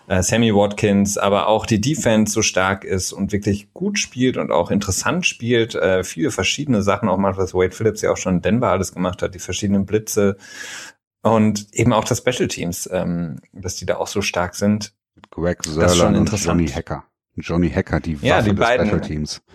[0.06, 4.52] äh, Sammy Watkins, aber auch die Defense so stark ist und wirklich gut spielt und
[4.52, 5.74] auch interessant spielt.
[5.74, 8.94] Äh, viele verschiedene Sachen, auch mal was Wade Phillips ja auch schon in Denver alles
[8.94, 10.36] gemacht hat, die verschiedenen Blitze
[11.22, 14.94] und eben auch das Special Teams, ähm, dass die da auch so stark sind.
[15.30, 17.04] Greg Sörler und Johnny Hacker.
[17.36, 19.42] Johnny Hacker, die Waffe ja, die des beiden, Special Teams.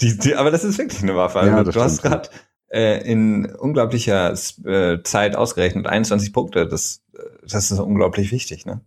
[0.00, 1.40] Die, die, aber das ist wirklich eine Waffe.
[1.40, 2.28] Also ja, du hast gerade
[2.68, 4.32] äh, in unglaublicher
[4.64, 6.68] äh, Zeit ausgerechnet 21 Punkte.
[6.68, 7.02] Das,
[7.42, 8.64] das ist unglaublich wichtig.
[8.64, 8.80] Ne?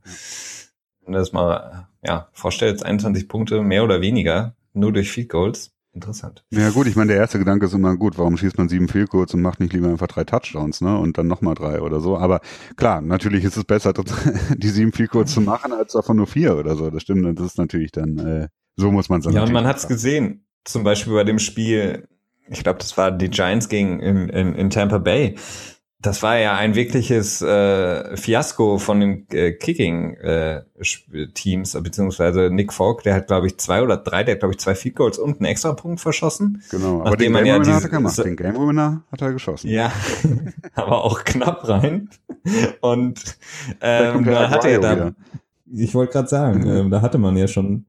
[1.01, 5.70] Wenn du das mal ja, vorstellst, 21 Punkte mehr oder weniger nur durch Field Goals.
[5.93, 6.45] Interessant.
[6.51, 9.33] Ja gut, ich meine, der erste Gedanke ist immer gut, warum schießt man sieben Goals
[9.33, 10.97] und macht nicht lieber einfach drei Touchdowns, ne?
[10.97, 12.17] Und dann nochmal drei oder so.
[12.17, 12.39] Aber
[12.77, 13.93] klar, natürlich ist es besser,
[14.57, 16.89] die sieben Goals zu machen, als davon nur vier oder so.
[16.89, 19.67] Das stimmt, und das ist natürlich dann, äh, so muss man es Ja, und man
[19.67, 22.07] hat es gesehen, zum Beispiel bei dem Spiel
[22.51, 25.35] ich glaube, das war die Giants gegen in, in, in Tampa Bay.
[26.01, 30.65] Das war ja ein wirkliches äh, Fiasko von den äh, Kicking-Teams,
[31.75, 34.59] äh, beziehungsweise Nick Falk, der hat, glaube ich, zwei oder drei, der hat, glaube ich,
[34.59, 36.63] zwei Field Goals und einen extra Punkt verschossen.
[36.71, 38.17] Genau, aber den Game ja Winner hat er gemacht.
[38.17, 39.69] Den Game Winner hat er geschossen.
[39.69, 39.91] Ja,
[40.73, 42.09] aber auch knapp rein.
[42.81, 43.37] Und
[43.81, 45.11] ähm, da, hatte er da,
[45.73, 47.85] ich wollte gerade sagen, äh, da hatte man ja schon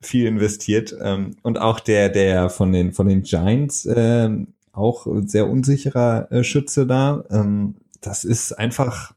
[0.00, 0.94] viel investiert.
[1.00, 4.30] Ähm, und auch der, der von den, von den Giants, äh,
[4.76, 7.24] auch sehr unsicherer äh, Schütze da.
[7.30, 9.14] Ähm, das ist einfach,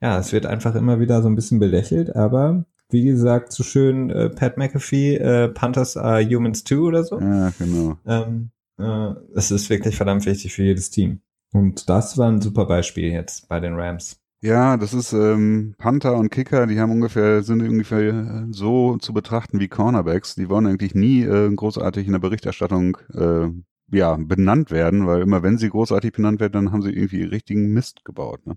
[0.00, 4.10] ja, es wird einfach immer wieder so ein bisschen belächelt, aber wie gesagt, so schön
[4.10, 7.20] äh, Pat McAfee, äh, Panthers are humans too oder so.
[7.20, 7.96] Ja, genau.
[8.06, 11.20] Ähm, äh, es ist wirklich verdammt wichtig für jedes Team.
[11.52, 14.20] Und das war ein super Beispiel jetzt bei den Rams.
[14.42, 19.12] Ja, das ist ähm, Panther und Kicker, die haben ungefähr, sind ungefähr äh, so zu
[19.12, 20.34] betrachten wie Cornerbacks.
[20.34, 23.48] Die wollen eigentlich nie äh, großartig in der Berichterstattung äh,
[23.90, 27.72] ja, benannt werden, weil immer wenn sie großartig benannt werden, dann haben sie irgendwie richtigen
[27.72, 28.46] Mist gebaut.
[28.46, 28.56] Ne?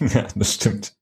[0.14, 0.96] ja, das stimmt.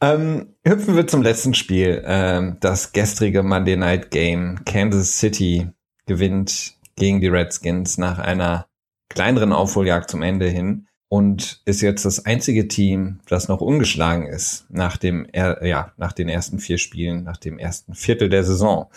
[0.00, 2.02] Ähm, hüpfen wir zum letzten Spiel.
[2.06, 4.64] Ähm, das gestrige Monday Night Game.
[4.64, 5.68] Kansas City
[6.06, 8.66] gewinnt gegen die Redskins nach einer
[9.08, 14.66] kleineren Aufholjagd zum Ende hin und ist jetzt das einzige Team, das noch ungeschlagen ist
[14.68, 18.90] nach dem, ja, nach den ersten vier Spielen, nach dem ersten Viertel der Saison.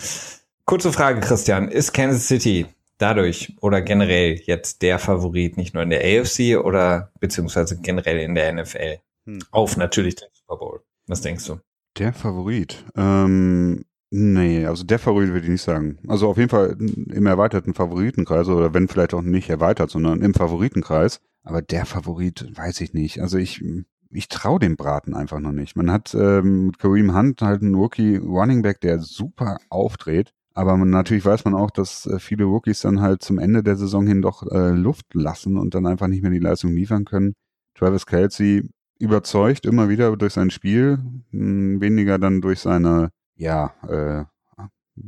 [0.66, 1.70] Kurze Frage, Christian.
[1.70, 2.68] Ist Kansas City
[3.00, 8.36] dadurch oder generell jetzt der Favorit nicht nur in der AFC oder beziehungsweise generell in
[8.36, 9.00] der NFL?
[9.26, 9.40] Hm.
[9.52, 10.82] Auf natürlich den Super Bowl.
[11.08, 11.60] Was denkst du?
[11.98, 12.84] Der Favorit.
[12.96, 16.00] Ähm, Nee, also der Favorit würde ich nicht sagen.
[16.08, 20.34] Also auf jeden Fall im erweiterten Favoritenkreis oder wenn vielleicht auch nicht erweitert, sondern im
[20.34, 21.22] Favoritenkreis.
[21.44, 23.22] Aber der Favorit weiß ich nicht.
[23.22, 23.64] Also ich,
[24.10, 25.76] ich traue dem Braten einfach noch nicht.
[25.76, 30.34] Man hat ähm, mit Kareem Hunt halt einen Rookie Running Back, der super aufdreht.
[30.54, 33.76] Aber man, natürlich weiß man auch, dass äh, viele Rookies dann halt zum Ende der
[33.76, 37.34] Saison hin doch äh, Luft lassen und dann einfach nicht mehr die Leistung liefern können.
[37.76, 38.70] Travis Kelsey
[39.00, 40.98] überzeugt immer wieder durch sein Spiel,
[41.32, 44.26] mh, hm, weniger dann durch seine, ja, äh,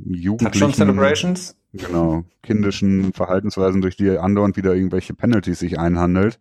[0.05, 0.73] jugendlichen...
[0.73, 1.55] Celebrations?
[1.73, 6.39] Genau, kindischen Verhaltensweisen, durch die andauernd wieder irgendwelche Penalties sich einhandelt.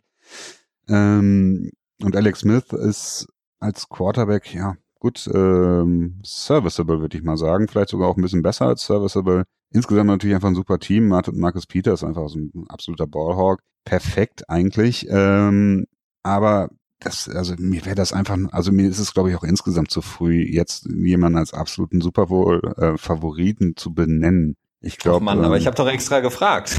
[0.89, 1.71] Ähm,
[2.01, 3.27] und Alex Smith ist
[3.59, 7.67] als Quarterback, ja, gut, ähm, serviceable, würde ich mal sagen.
[7.67, 9.43] Vielleicht sogar auch ein bisschen besser als serviceable.
[9.73, 11.07] Insgesamt natürlich einfach ein super Team.
[11.07, 13.61] Marcus Peter ist einfach so ein absoluter Ballhawk.
[13.83, 15.07] Perfekt eigentlich.
[15.09, 15.85] Ähm,
[16.23, 19.89] aber das, also mir wäre das einfach, also mir ist es, glaube ich, auch insgesamt
[19.89, 24.55] zu früh, jetzt jemanden als absoluten Super Bowl-Favoriten äh, zu benennen.
[24.81, 25.25] Ich glaube.
[25.25, 26.77] Mann, ähm, aber ich habe doch extra gefragt.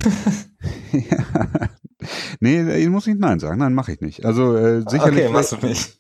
[0.93, 1.27] ja.
[2.41, 3.61] Nee, muss ich Nein sagen.
[3.61, 4.25] Nein, mache ich nicht.
[4.25, 5.25] Also äh, sicherlich.
[5.25, 5.97] Okay, machst du nicht.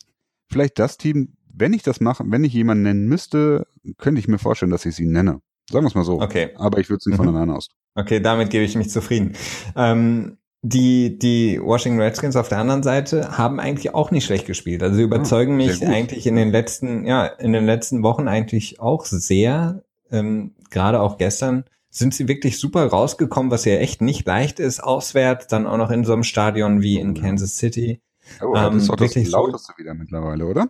[0.50, 3.66] Vielleicht das Team, wenn ich das mache, wenn ich jemanden nennen müsste,
[3.98, 5.40] könnte ich mir vorstellen, dass ich sie nenne.
[5.70, 6.20] Sagen wir es mal so.
[6.20, 6.50] Okay.
[6.56, 7.24] Aber ich würde es nicht mhm.
[7.24, 7.68] von alleine aus.
[7.94, 9.34] Okay, damit gebe ich mich zufrieden.
[9.76, 14.82] Ähm, die, die Washington Redskins auf der anderen Seite haben eigentlich auch nicht schlecht gespielt.
[14.82, 18.80] Also sie überzeugen ah, mich eigentlich in den letzten, ja, in den letzten Wochen eigentlich
[18.80, 19.82] auch sehr.
[20.10, 24.82] Ähm, Gerade auch gestern sind sie wirklich super rausgekommen, was ja echt nicht leicht ist,
[24.82, 28.00] auswärts, dann auch noch in so einem Stadion wie in Kansas City.
[28.40, 30.68] Oh, das ähm, ist doch das lauteste wieder mittlerweile, oder?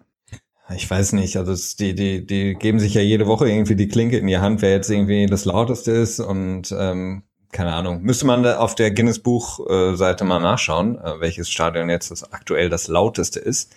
[0.77, 3.89] Ich weiß nicht, also es, die, die, die geben sich ja jede Woche irgendwie die
[3.89, 8.03] Klinke in die Hand, wer jetzt irgendwie das lauteste ist und ähm, keine Ahnung.
[8.03, 12.11] Müsste man da auf der Guinness Buch äh, Seite mal nachschauen, äh, welches Stadion jetzt
[12.11, 13.75] das aktuell das lauteste ist.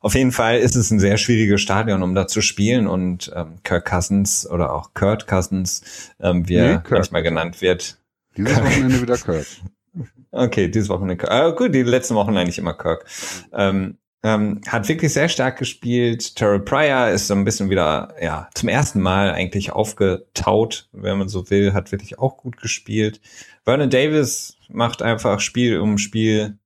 [0.00, 3.56] Auf jeden Fall ist es ein sehr schwieriges Stadion, um da zu spielen und ähm,
[3.64, 5.82] Kirk Cousins oder auch Kurt Cousins,
[6.20, 7.98] ähm, wie er nee, manchmal genannt wird.
[8.36, 9.46] Dieses Wochenende wieder Kurt.
[10.30, 11.32] Okay, dieses Wochenende Kirk.
[11.32, 13.06] Ah, gut, die letzten Wochen eigentlich immer Kirk.
[13.50, 16.34] Ähm, ähm, hat wirklich sehr stark gespielt.
[16.36, 21.28] Terrell Pryor ist so ein bisschen wieder, ja, zum ersten Mal eigentlich aufgetaut, wenn man
[21.28, 23.20] so will, hat wirklich auch gut gespielt.
[23.64, 26.58] Vernon Davis macht einfach Spiel um Spiel,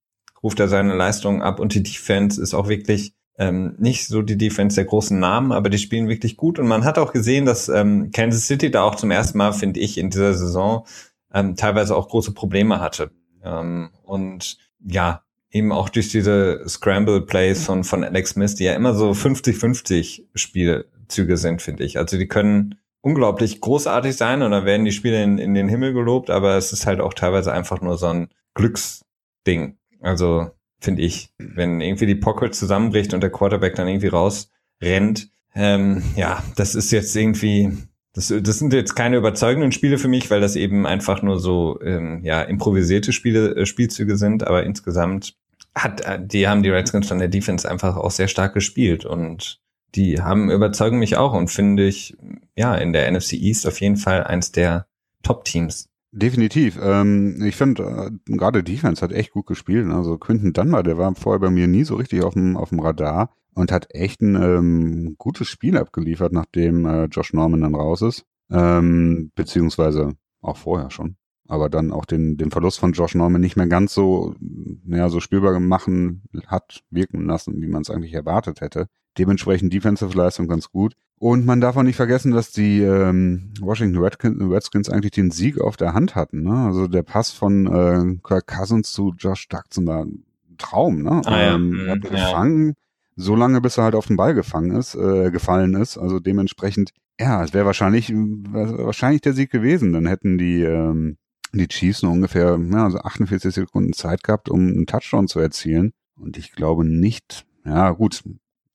[0.42, 4.38] ruft er seine Leistungen ab und die Defense ist auch wirklich ähm, nicht so die
[4.38, 7.68] Defense der großen Namen, aber die spielen wirklich gut und man hat auch gesehen, dass
[7.68, 10.86] ähm, Kansas City da auch zum ersten Mal, finde ich, in dieser Saison
[11.32, 13.10] ähm, teilweise auch große Probleme hatte.
[13.42, 15.22] Ähm, und ja,
[15.52, 20.24] eben auch durch diese Scramble Plays von, von Alex Smith, die ja immer so 50-50
[20.34, 21.98] Spielzüge sind, finde ich.
[21.98, 25.92] Also die können unglaublich großartig sein und dann werden die Spiele in, in den Himmel
[25.92, 29.76] gelobt, aber es ist halt auch teilweise einfach nur so ein Glücksding.
[30.00, 30.50] Also
[30.80, 36.42] finde ich, wenn irgendwie die Pocket zusammenbricht und der Quarterback dann irgendwie rausrennt, ähm, ja,
[36.56, 37.70] das ist jetzt irgendwie,
[38.14, 41.80] das, das sind jetzt keine überzeugenden Spiele für mich, weil das eben einfach nur so
[41.82, 45.36] ähm, ja improvisierte Spiele, äh, Spielzüge sind, aber insgesamt
[45.74, 49.60] hat, äh, die haben die Redskins von der Defense einfach auch sehr stark gespielt und
[49.94, 52.16] die haben überzeugen mich auch und finde ich,
[52.56, 54.86] ja, in der NFC East auf jeden Fall eins der
[55.22, 55.88] Top-Teams.
[56.12, 56.78] Definitiv.
[56.82, 59.90] Ähm, ich finde, äh, gerade Defense hat echt gut gespielt.
[59.90, 62.80] Also Quinton Dunbar, der war vorher bei mir nie so richtig auf dem, auf dem
[62.80, 68.02] Radar und hat echt ein ähm, gutes Spiel abgeliefert, nachdem äh, Josh Norman dann raus
[68.02, 68.24] ist.
[68.50, 70.12] Ähm, beziehungsweise
[70.42, 71.16] auch vorher schon
[71.52, 75.20] aber dann auch den, den Verlust von Josh Norman nicht mehr ganz so, naja, so
[75.20, 78.86] spürbar machen hat, wirken lassen, wie man es eigentlich erwartet hätte.
[79.18, 80.94] Dementsprechend Defensive Leistung ganz gut.
[81.18, 85.76] Und man darf auch nicht vergessen, dass die ähm, Washington Redskins eigentlich den Sieg auf
[85.76, 86.42] der Hand hatten.
[86.42, 86.54] Ne?
[86.54, 90.24] Also der Pass von äh, Kirk Cousins zu Josh Duckson war ein
[90.56, 91.02] Traum.
[91.02, 91.20] Ne?
[91.26, 91.54] Ah, ja.
[91.54, 92.10] ähm, er hat ja.
[92.10, 92.74] gefangen,
[93.14, 95.98] so lange bis er halt auf den Ball gefangen ist, äh, gefallen ist.
[95.98, 99.92] Also dementsprechend, ja, es wäre wahrscheinlich wahrscheinlich der Sieg gewesen.
[99.92, 101.18] Dann hätten die ähm,
[101.52, 105.92] die Chiefs nur ungefähr ja, also 48 Sekunden Zeit gehabt, um einen Touchdown zu erzielen.
[106.16, 108.22] Und ich glaube nicht, ja gut,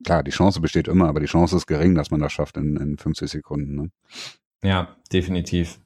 [0.03, 2.77] klar, die Chance besteht immer, aber die Chance ist gering, dass man das schafft in,
[2.77, 3.75] in 50 Sekunden.
[3.75, 3.89] Ne?
[4.63, 5.79] Ja, definitiv.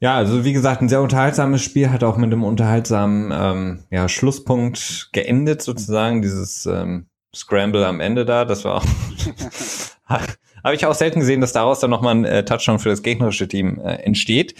[0.00, 4.08] Ja, also wie gesagt, ein sehr unterhaltsames Spiel, hat auch mit einem unterhaltsamen ähm, ja,
[4.08, 8.44] Schlusspunkt geendet, sozusagen, dieses ähm, Scramble am Ende da.
[8.44, 8.84] Das war auch
[10.64, 13.46] Habe ich auch selten gesehen, dass daraus dann nochmal ein äh, Touchdown für das gegnerische
[13.46, 14.54] Team äh, entsteht.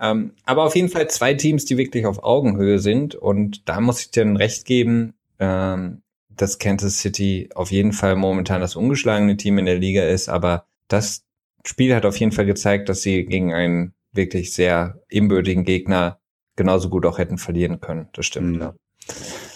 [0.00, 3.14] Ähm, aber auf jeden Fall zwei Teams, die wirklich auf Augenhöhe sind.
[3.14, 6.00] Und da muss ich dir ein Recht geben, ähm,
[6.30, 10.30] dass Kansas City auf jeden Fall momentan das ungeschlagene Team in der Liga ist.
[10.30, 11.24] Aber das
[11.66, 16.18] Spiel hat auf jeden Fall gezeigt, dass sie gegen einen wirklich sehr ebenbürtigen Gegner
[16.56, 18.08] genauso gut auch hätten verlieren können.
[18.14, 18.60] Das stimmt, mhm.
[18.60, 18.74] ja.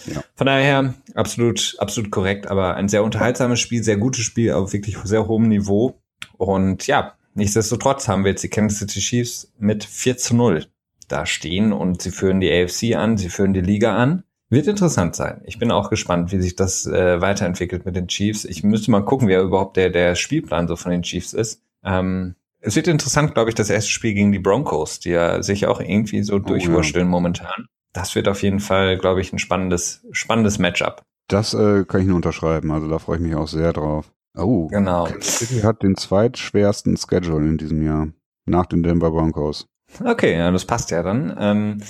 [0.06, 0.22] Ja.
[0.34, 4.96] Von daher absolut, absolut korrekt, aber ein sehr unterhaltsames Spiel, sehr gutes Spiel auf wirklich
[5.04, 6.00] sehr hohem Niveau.
[6.36, 10.66] Und ja, nichtsdestotrotz haben wir jetzt die Kansas City Chiefs mit 4 zu 0
[11.08, 14.24] da stehen und sie führen die AFC an, sie führen die Liga an.
[14.48, 15.40] Wird interessant sein.
[15.44, 18.44] Ich bin auch gespannt, wie sich das äh, weiterentwickelt mit den Chiefs.
[18.44, 21.62] Ich müsste mal gucken, wer überhaupt der, der Spielplan so von den Chiefs ist.
[21.84, 25.66] Ähm, es wird interessant, glaube ich, das erste Spiel gegen die Broncos, die ja sich
[25.66, 27.10] auch irgendwie so oh, durchwursteln ja.
[27.10, 27.66] momentan.
[27.96, 31.00] Das wird auf jeden Fall, glaube ich, ein spannendes, spannendes Matchup.
[31.28, 32.70] Das äh, kann ich nur unterschreiben.
[32.70, 34.12] Also da freue ich mich auch sehr drauf.
[34.36, 35.04] Oh, genau.
[35.04, 38.08] Kansas City hat den zweitschwersten Schedule in diesem Jahr
[38.44, 39.66] nach den Denver Broncos.
[40.04, 41.34] Okay, ja, das passt ja dann.
[41.40, 41.82] Ähm,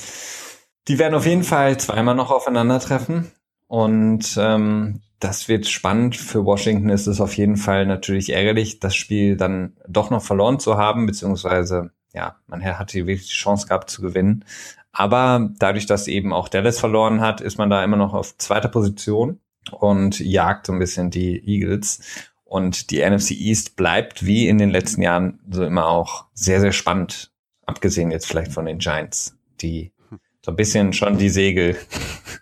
[0.87, 3.33] die werden auf jeden Fall zweimal noch aufeinandertreffen
[3.67, 6.15] und ähm, das wird spannend.
[6.17, 10.61] Für Washington ist es auf jeden Fall natürlich ärgerlich, das Spiel dann doch noch verloren
[10.61, 14.45] zu haben, beziehungsweise ja, man hatte wirklich die Chance gehabt zu gewinnen.
[14.91, 18.69] Aber dadurch, dass eben auch Dallas verloren hat, ist man da immer noch auf zweiter
[18.69, 19.39] Position
[19.71, 22.01] und jagt so ein bisschen die Eagles.
[22.45, 26.73] Und die NFC East bleibt wie in den letzten Jahren so immer auch sehr, sehr
[26.73, 27.33] spannend.
[27.67, 29.93] Abgesehen jetzt vielleicht von den Giants, die
[30.41, 31.77] so ein bisschen schon die Segel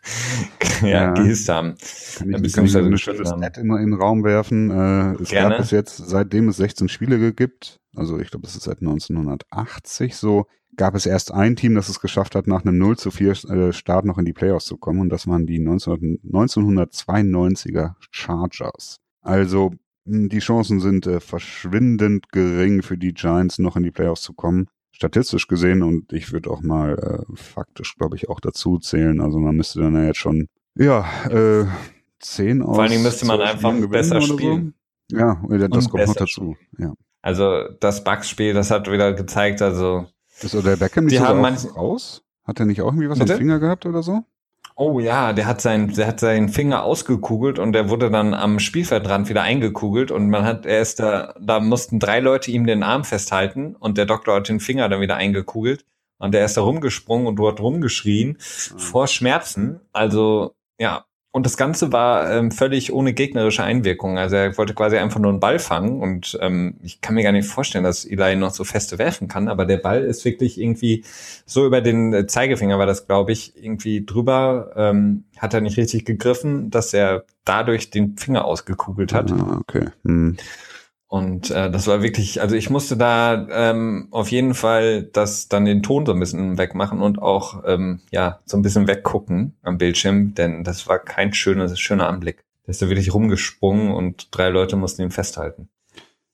[0.83, 1.75] ja, ja, gehisst haben.
[2.18, 4.70] Kann ich, kann ich ein schönes Net in, in den Raum werfen.
[4.70, 5.57] Äh, es Gerne.
[5.57, 10.16] gab es jetzt, seitdem es 16 Spiele gibt, also ich glaube, es ist seit 1980
[10.16, 13.30] so, gab es erst ein Team, das es geschafft hat, nach einem 0 zu 4
[13.30, 19.01] äh, Start noch in die Playoffs zu kommen und das waren die 19, 1992er Chargers.
[19.20, 19.72] Also
[20.07, 24.34] hm, die Chancen sind äh, verschwindend gering für die Giants noch in die Playoffs zu
[24.34, 24.68] kommen.
[24.92, 29.20] Statistisch gesehen und ich würde auch mal äh, faktisch, glaube ich, auch dazu zählen.
[29.20, 31.66] Also man müsste dann ja jetzt schon, ja, äh,
[32.20, 32.74] 10 aus.
[32.74, 34.74] Vor allen Dingen müsste man einfach besser spielen.
[35.11, 35.18] So.
[35.18, 36.57] Ja, das und kommt noch dazu.
[36.78, 36.95] Ja.
[37.25, 40.07] Also das Bugs-Spiel, das hat wieder gezeigt, also
[40.43, 42.22] ist der Beckham nicht die haben raus?
[42.45, 43.33] Hat er nicht auch irgendwie was Bitte?
[43.33, 44.25] am Finger gehabt oder so?
[44.77, 48.59] Oh ja, der hat seinen, der hat seinen Finger ausgekugelt und der wurde dann am
[48.59, 52.83] Spielfeldrand wieder eingekugelt und man hat, er ist da, da mussten drei Leute ihm den
[52.83, 55.87] Arm festhalten und der Doktor hat den Finger dann wieder eingekugelt
[56.18, 58.79] und der ist da rumgesprungen und dort rumgeschrien mhm.
[58.79, 59.81] vor Schmerzen.
[59.95, 64.18] Also ja, und das Ganze war ähm, völlig ohne gegnerische Einwirkung.
[64.18, 66.01] Also er wollte quasi einfach nur einen Ball fangen.
[66.01, 69.49] Und ähm, ich kann mir gar nicht vorstellen, dass Eli noch so feste werfen kann.
[69.49, 71.03] Aber der Ball ist wirklich irgendwie
[71.45, 74.74] so über den äh, Zeigefinger war das, glaube ich, irgendwie drüber.
[74.76, 79.32] Ähm, hat er nicht richtig gegriffen, dass er dadurch den Finger ausgekugelt hat.
[79.32, 79.89] Ah, okay.
[80.05, 80.37] Hm.
[81.07, 85.64] Und äh, das war wirklich, also ich musste da ähm, auf jeden Fall das dann
[85.64, 89.78] den Ton so ein bisschen wegmachen und auch ähm, ja so ein bisschen weggucken am
[89.78, 92.44] Bildschirm, denn das war kein schöner, schöner Anblick.
[92.66, 95.68] Der ist da wirklich rumgesprungen und drei Leute mussten ihn festhalten.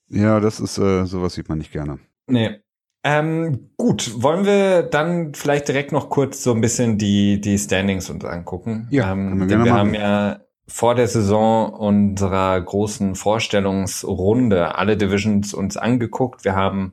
[0.08, 1.98] Ja, das ist äh, sowas sieht man nicht gerne.
[2.26, 2.60] Nee.
[3.02, 8.10] Ähm, gut, wollen wir dann vielleicht direkt noch kurz so ein bisschen die die Standings
[8.10, 8.88] uns angucken?
[8.90, 10.40] Ja, ähm, wir denn wir haben ja
[10.70, 16.44] vor der Saison unserer großen Vorstellungsrunde alle Divisions uns angeguckt.
[16.44, 16.92] Wir haben,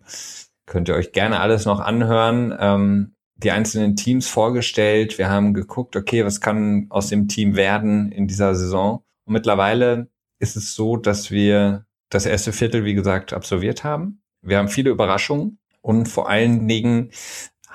[0.66, 5.20] könnt ihr euch gerne alles noch anhören, ähm, die einzelnen Teams vorgestellt.
[5.20, 9.04] Wir haben geguckt, okay, was kann aus dem Team werden in dieser Saison?
[9.26, 10.10] Und mittlerweile
[10.40, 14.22] ist es so, dass wir das erste Viertel, wie gesagt, absolviert haben.
[14.42, 17.12] Wir haben viele Überraschungen und vor allen Dingen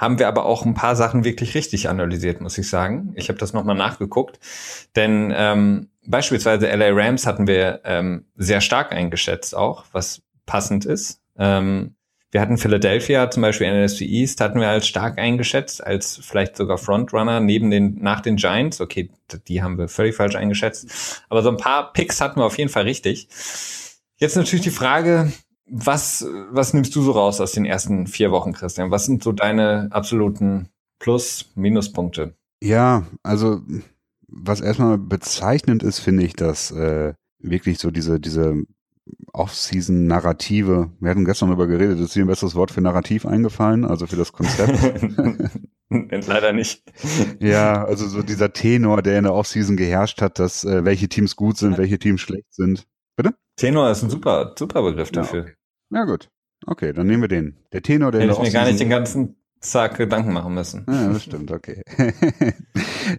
[0.03, 3.12] haben wir aber auch ein paar Sachen wirklich richtig analysiert, muss ich sagen.
[3.14, 4.40] Ich habe das nochmal nachgeguckt,
[4.96, 11.20] denn ähm, beispielsweise LA Rams hatten wir ähm, sehr stark eingeschätzt auch, was passend ist.
[11.38, 11.94] Ähm,
[12.32, 16.78] wir hatten Philadelphia zum Beispiel NFC East hatten wir als stark eingeschätzt, als vielleicht sogar
[16.78, 18.80] Frontrunner neben den, nach den Giants.
[18.80, 19.09] Okay,
[19.46, 21.22] die haben wir völlig falsch eingeschätzt.
[21.28, 23.28] Aber so ein paar Picks hatten wir auf jeden Fall richtig.
[24.16, 25.30] Jetzt natürlich die Frage,
[25.73, 28.91] was, was nimmst du so raus aus den ersten vier Wochen, Christian?
[28.91, 30.68] Was sind so deine absoluten
[30.99, 32.35] Plus-, Minuspunkte?
[32.62, 33.62] Ja, also
[34.29, 38.64] was erstmal bezeichnend ist, finde ich, dass äh, wirklich so diese, diese
[39.33, 44.07] Off-Season-Narrative, wir hatten gestern darüber geredet, ist dir ein besseres Wort für Narrativ eingefallen, also
[44.07, 44.79] für das Konzept?
[45.91, 46.83] Leider nicht.
[47.41, 51.35] Ja, also so dieser Tenor, der in der Off-Season geherrscht hat, dass äh, welche Teams
[51.35, 52.87] gut sind, welche Teams schlecht sind.
[53.16, 53.35] Bitte?
[53.57, 55.41] Tenor ist ein super, super Begriff dafür.
[55.41, 55.57] Ja, okay.
[55.93, 56.30] Ja gut.
[56.66, 57.57] Okay, dann nehmen wir den.
[57.72, 60.84] Der Tenor, der Hätte ich mir gar nicht den ganzen Zack Gedanken machen müssen.
[60.88, 61.82] Ja, das stimmt, okay.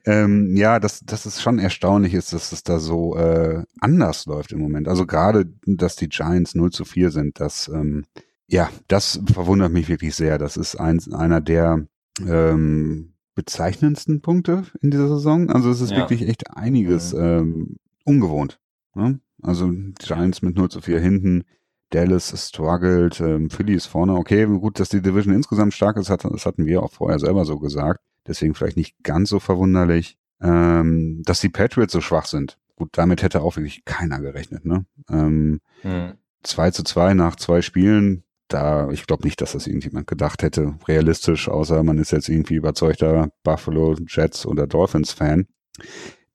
[0.05, 4.51] ähm, ja, das, das ist schon erstaunlich ist, dass es da so äh, anders läuft
[4.51, 4.89] im Moment.
[4.89, 8.03] Also gerade, dass die Giants 0 zu 4 sind, das, ähm,
[8.47, 10.37] ja, das verwundert mich wirklich sehr.
[10.37, 11.85] Das ist ein, einer der
[12.27, 15.49] ähm, bezeichnendsten Punkte in dieser Saison.
[15.49, 15.97] Also es ist ja.
[15.97, 17.21] wirklich echt einiges mhm.
[17.21, 18.59] ähm, ungewohnt.
[18.95, 19.19] Ne?
[19.41, 21.45] Also Giants mit 0 zu 4 hinten,
[21.93, 24.15] Dallas struggelt, ähm, Philly ist vorne.
[24.15, 27.45] Okay, gut, dass die Division insgesamt stark ist, hat, das hatten wir auch vorher selber
[27.45, 28.01] so gesagt.
[28.27, 30.17] Deswegen vielleicht nicht ganz so verwunderlich.
[30.41, 32.57] Ähm, dass die Patriots so schwach sind.
[32.75, 34.65] Gut, damit hätte auch wirklich keiner gerechnet.
[34.65, 34.85] Ne?
[35.09, 36.13] Ähm, hm.
[36.41, 40.75] 2 zu 2 nach zwei Spielen, da, ich glaube nicht, dass das irgendjemand gedacht hätte,
[40.87, 45.47] realistisch, außer man ist jetzt irgendwie überzeugter Buffalo Jets oder Dolphins Fan.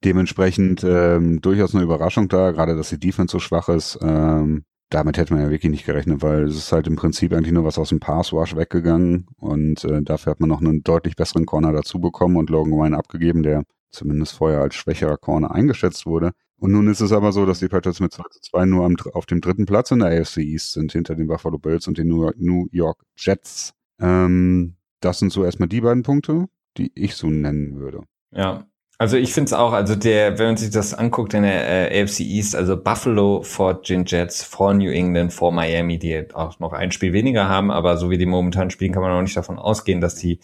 [0.03, 3.99] Dementsprechend ähm, durchaus eine Überraschung da, gerade dass die Defense so schwach ist.
[4.01, 7.53] Ähm, damit hätte man ja wirklich nicht gerechnet, weil es ist halt im Prinzip eigentlich
[7.53, 11.45] nur was aus dem Passwash weggegangen und äh, dafür hat man noch einen deutlich besseren
[11.45, 16.31] Corner dazu bekommen und Logan Wine abgegeben, der zumindest vorher als schwächerer Corner eingeschätzt wurde.
[16.57, 18.95] Und nun ist es aber so, dass die Patriots mit 2 zu 2 nur am,
[19.13, 22.07] auf dem dritten Platz in der AFC East sind, hinter den Buffalo Bills und den
[22.07, 23.73] New York Jets.
[23.99, 28.03] Ähm, das sind so erstmal die beiden Punkte, die ich so nennen würde.
[28.31, 28.68] Ja,
[28.99, 32.03] also ich finde es auch, also der, wenn man sich das anguckt in der äh,
[32.03, 36.73] AFC East, also Buffalo vor den Jets, vor New England, vor Miami, die auch noch
[36.73, 39.57] ein Spiel weniger haben, aber so wie die momentan spielen, kann man auch nicht davon
[39.57, 40.39] ausgehen, dass die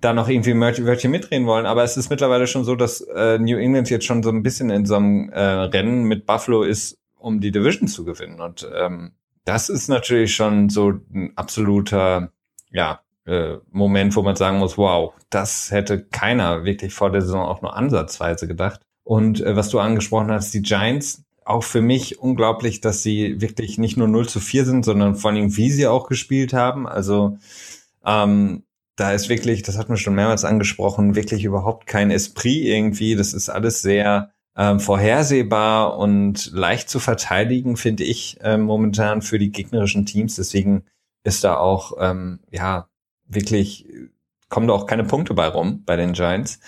[0.00, 1.66] da noch irgendwie Wörtchen mitreden wollen.
[1.66, 4.70] Aber es ist mittlerweile schon so, dass äh, New England jetzt schon so ein bisschen
[4.70, 8.40] in so einem äh, Rennen mit Buffalo ist, um die Division zu gewinnen.
[8.40, 9.10] Und ähm,
[9.44, 12.30] das ist natürlich schon so ein absoluter,
[12.70, 17.46] ja, äh, Moment, wo man sagen muss, wow, das hätte keiner wirklich vor der Saison
[17.46, 18.80] auch nur ansatzweise gedacht.
[19.04, 23.78] Und äh, was du angesprochen hast, die Giants, auch für mich unglaublich, dass sie wirklich
[23.78, 26.88] nicht nur 0 zu 4 sind, sondern vor allem, wie sie auch gespielt haben.
[26.88, 27.38] Also
[28.04, 28.64] ähm,
[28.96, 33.14] da ist wirklich, das hat man schon mehrmals angesprochen, wirklich überhaupt kein Esprit irgendwie.
[33.14, 39.38] Das ist alles sehr ähm, vorhersehbar und leicht zu verteidigen, finde ich äh, momentan für
[39.38, 40.36] die gegnerischen Teams.
[40.36, 40.84] Deswegen
[41.22, 42.88] ist da auch ähm, ja
[43.28, 43.86] wirklich
[44.48, 46.60] kommen da auch keine Punkte bei rum bei den Giants.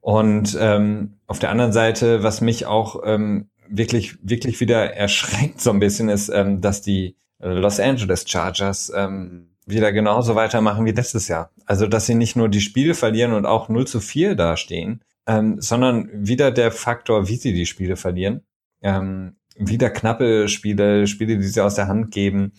[0.00, 5.70] Und ähm, auf der anderen Seite, was mich auch ähm, wirklich, wirklich wieder erschreckt so
[5.70, 11.28] ein bisschen, ist, ähm, dass die Los Angeles Chargers ähm, wieder genauso weitermachen wie letztes
[11.28, 11.50] Jahr.
[11.66, 15.60] Also, dass sie nicht nur die Spiele verlieren und auch 0 zu 4 dastehen, ähm,
[15.60, 18.42] sondern wieder der Faktor, wie sie die Spiele verlieren.
[18.80, 22.52] Ähm, wieder knappe Spiele, Spiele, die sie aus der Hand geben.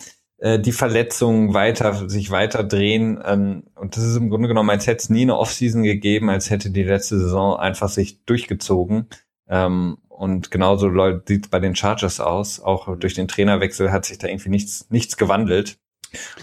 [0.44, 3.18] Äh, die Verletzungen weiter, sich weiter drehen.
[3.24, 6.50] Ähm, und das ist im Grunde genommen, als hätte es nie eine Offseason gegeben, als
[6.50, 9.06] hätte die letzte Saison einfach sich durchgezogen.
[9.48, 10.90] Ähm, und genauso
[11.26, 12.60] sieht es bei den Chargers aus.
[12.60, 15.78] Auch durch den Trainerwechsel hat sich da irgendwie nichts, nichts gewandelt.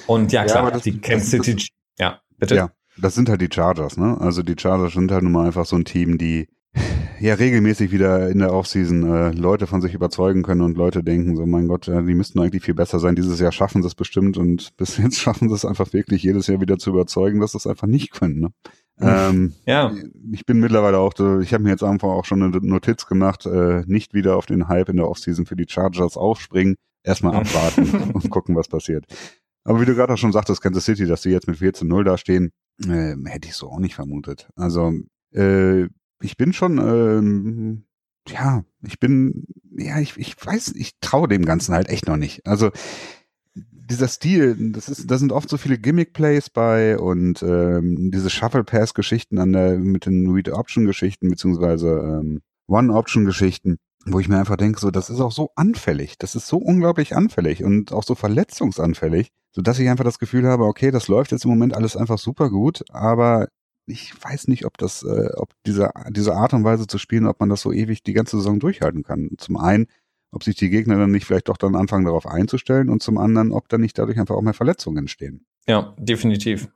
[0.07, 1.67] Und ja, klar, ja, das, die Kansas City,
[1.99, 2.55] ja, bitte.
[2.55, 4.17] Ja, das sind halt die Chargers, ne?
[4.19, 6.47] Also die Chargers sind halt nun mal einfach so ein Team, die
[7.21, 11.35] ja regelmäßig wieder in der Offseason äh, Leute von sich überzeugen können und Leute denken,
[11.35, 13.15] so mein Gott, die müssten eigentlich viel besser sein.
[13.15, 16.47] Dieses Jahr schaffen sie es bestimmt und bis jetzt schaffen sie es einfach wirklich jedes
[16.47, 18.39] Jahr wieder zu überzeugen, dass sie es einfach nicht können.
[18.39, 18.49] Ne?
[19.01, 19.93] Ähm, ja.
[20.31, 23.83] Ich bin mittlerweile auch, ich habe mir jetzt einfach auch schon eine Notiz gemacht, äh,
[23.85, 28.29] nicht wieder auf den Hype in der Offseason für die Chargers aufspringen, erstmal abwarten und
[28.29, 29.05] gucken, was passiert.
[29.63, 32.17] Aber wie du gerade auch schon sagtest, Kansas City, dass die jetzt mit 14-0 da
[32.17, 32.51] stehen,
[32.83, 34.49] äh, hätte ich so auch nicht vermutet.
[34.55, 34.93] Also
[35.33, 35.87] äh,
[36.21, 37.83] ich bin schon, ähm,
[38.27, 39.45] ja, ich bin,
[39.77, 42.45] ja, ich, ich weiß, ich traue dem Ganzen halt echt noch nicht.
[42.45, 42.71] Also
[43.53, 49.37] dieser Stil, das ist, da sind oft so viele Gimmick-Plays bei und ähm, diese Shuffle-Pass-Geschichten
[49.37, 55.09] an der, mit den Read-Option-Geschichten beziehungsweise ähm, One-Option-Geschichten, wo ich mir einfach denke, so, das
[55.09, 59.79] ist auch so anfällig, das ist so unglaublich anfällig und auch so verletzungsanfällig, so dass
[59.79, 62.83] ich einfach das Gefühl habe, okay, das läuft jetzt im Moment alles einfach super gut,
[62.91, 63.49] aber
[63.91, 67.39] ich weiß nicht, ob das, äh, ob diese, diese Art und Weise zu spielen, ob
[67.39, 69.29] man das so ewig die ganze Saison durchhalten kann.
[69.37, 69.87] Zum einen,
[70.31, 73.51] ob sich die Gegner dann nicht vielleicht doch dann anfangen, darauf einzustellen und zum anderen,
[73.51, 75.45] ob dann nicht dadurch einfach auch mehr Verletzungen entstehen.
[75.67, 76.69] Ja, definitiv.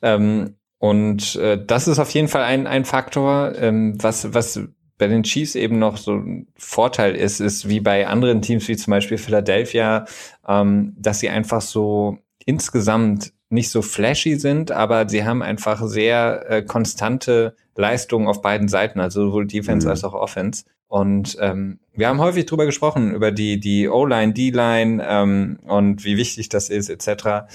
[0.00, 4.60] Ähm, und äh, das ist auf jeden Fall ein, ein Faktor, ähm, was, was
[4.96, 8.76] bei den Chiefs eben noch so ein Vorteil ist, ist wie bei anderen Teams wie
[8.76, 10.04] zum Beispiel Philadelphia,
[10.46, 16.44] ähm, dass sie einfach so insgesamt nicht so flashy sind, aber sie haben einfach sehr
[16.48, 19.90] äh, konstante Leistungen auf beiden Seiten, also sowohl Defense mhm.
[19.90, 20.64] als auch Offense.
[20.88, 26.16] Und ähm, wir haben häufig drüber gesprochen, über die, die O-Line, D-Line ähm, und wie
[26.16, 27.46] wichtig das ist, etc.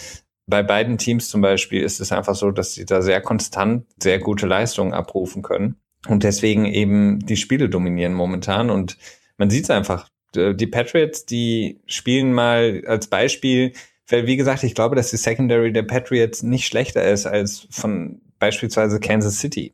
[0.48, 4.20] Bei beiden Teams zum Beispiel ist es einfach so, dass sie da sehr konstant sehr
[4.20, 5.76] gute Leistungen abrufen können
[6.08, 8.70] und deswegen eben die Spiele dominieren momentan.
[8.70, 8.98] Und
[9.38, 10.10] man sieht es einfach.
[10.36, 13.74] Die Patriots, die spielen mal als Beispiel
[14.10, 18.22] weil, wie gesagt, ich glaube, dass die Secondary der Patriots nicht schlechter ist als von
[18.40, 19.74] beispielsweise Kansas City.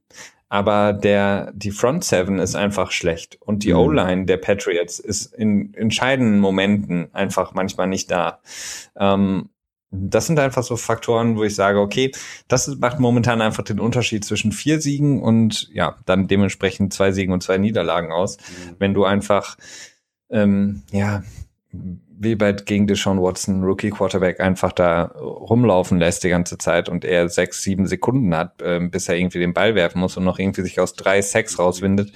[0.50, 3.38] Aber der, die Front Seven ist einfach schlecht.
[3.42, 3.80] Und die mhm.
[3.80, 8.40] O-Line der Patriots ist in entscheidenden Momenten einfach manchmal nicht da.
[8.96, 9.50] Ähm,
[9.92, 12.12] das sind einfach so Faktoren, wo ich sage, okay,
[12.48, 17.34] das macht momentan einfach den Unterschied zwischen vier Siegen und ja, dann dementsprechend zwei Siegen
[17.34, 18.38] und zwei Niederlagen aus.
[18.38, 18.76] Mhm.
[18.78, 19.58] Wenn du einfach
[20.30, 21.24] ähm, ja
[22.18, 27.06] wie bei gegen Deshaun Watson, Rookie Quarterback, einfach da rumlaufen lässt die ganze Zeit und
[27.06, 30.40] er sechs, sieben Sekunden hat, äh, bis er irgendwie den Ball werfen muss und noch
[30.40, 32.12] irgendwie sich aus drei Sacks rauswindet.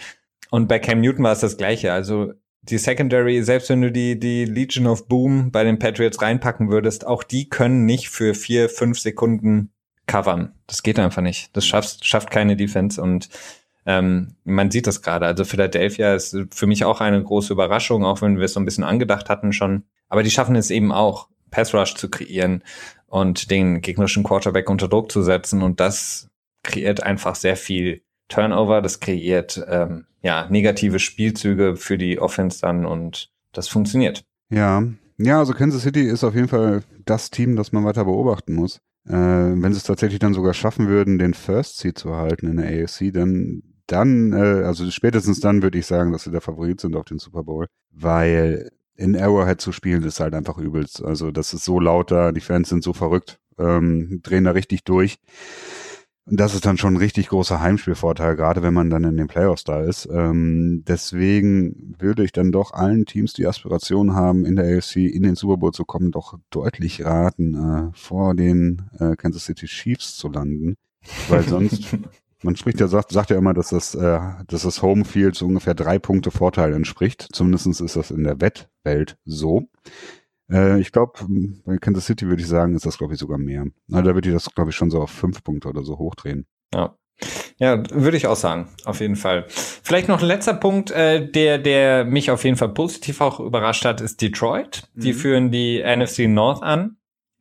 [0.49, 1.93] Und bei Cam Newton war es das Gleiche.
[1.93, 6.69] Also die Secondary, selbst wenn du die, die Legion of Boom bei den Patriots reinpacken
[6.69, 9.71] würdest, auch die können nicht für vier, fünf Sekunden
[10.07, 10.53] covern.
[10.67, 11.55] Das geht einfach nicht.
[11.55, 13.29] Das schafft, schafft keine Defense und
[13.85, 15.25] ähm, man sieht das gerade.
[15.25, 18.65] Also Philadelphia ist für mich auch eine große Überraschung, auch wenn wir es so ein
[18.65, 19.83] bisschen angedacht hatten schon.
[20.07, 22.63] Aber die schaffen es eben auch, Pass Rush zu kreieren
[23.07, 25.61] und den gegnerischen Quarterback unter Druck zu setzen.
[25.63, 26.29] Und das
[26.63, 28.81] kreiert einfach sehr viel Turnover.
[28.81, 34.23] Das kreiert ähm, ja negative Spielzüge für die Offense dann und das funktioniert.
[34.51, 34.83] Ja,
[35.17, 38.77] ja, also Kansas City ist auf jeden Fall das Team, das man weiter beobachten muss.
[39.07, 42.57] Äh, wenn sie es tatsächlich dann sogar schaffen würden, den First Seed zu halten in
[42.57, 46.81] der AFC, dann dann, äh, also spätestens dann würde ich sagen, dass sie der Favorit
[46.81, 51.03] sind auf den Super Bowl, weil in Arrowhead zu spielen ist halt einfach übelst.
[51.03, 54.83] Also das ist so laut da, die Fans sind so verrückt, ähm, drehen da richtig
[54.83, 55.17] durch.
[56.25, 59.27] Und das ist dann schon ein richtig großer Heimspielvorteil, gerade wenn man dann in den
[59.27, 60.07] Playoffs da ist.
[60.11, 65.23] Ähm, deswegen würde ich dann doch allen Teams, die Aspirationen haben, in der AFC in
[65.23, 70.17] den Super Bowl zu kommen, doch deutlich raten, äh, vor den äh, Kansas City Chiefs
[70.17, 70.75] zu landen.
[71.29, 71.97] Weil sonst
[72.41, 75.73] Man spricht ja, sagt, sagt ja immer, dass das, äh, dass das Homefield so ungefähr
[75.73, 77.27] drei Punkte Vorteil entspricht.
[77.33, 79.67] Zumindestens ist das in der Wettwelt so.
[80.49, 81.19] Äh, ich glaube,
[81.65, 83.65] bei Kansas City würde ich sagen, ist das, glaube ich, sogar mehr.
[83.87, 86.45] Na, da würde ich das, glaube ich, schon so auf fünf Punkte oder so hochdrehen.
[86.73, 86.95] Ja.
[87.57, 89.43] Ja, würde ich auch sagen, auf jeden Fall.
[89.49, 93.83] Vielleicht noch ein letzter Punkt, äh, der, der mich auf jeden Fall positiv auch überrascht
[93.83, 94.83] hat, ist Detroit.
[94.93, 95.17] Die mhm.
[95.17, 96.95] führen die NFC North an.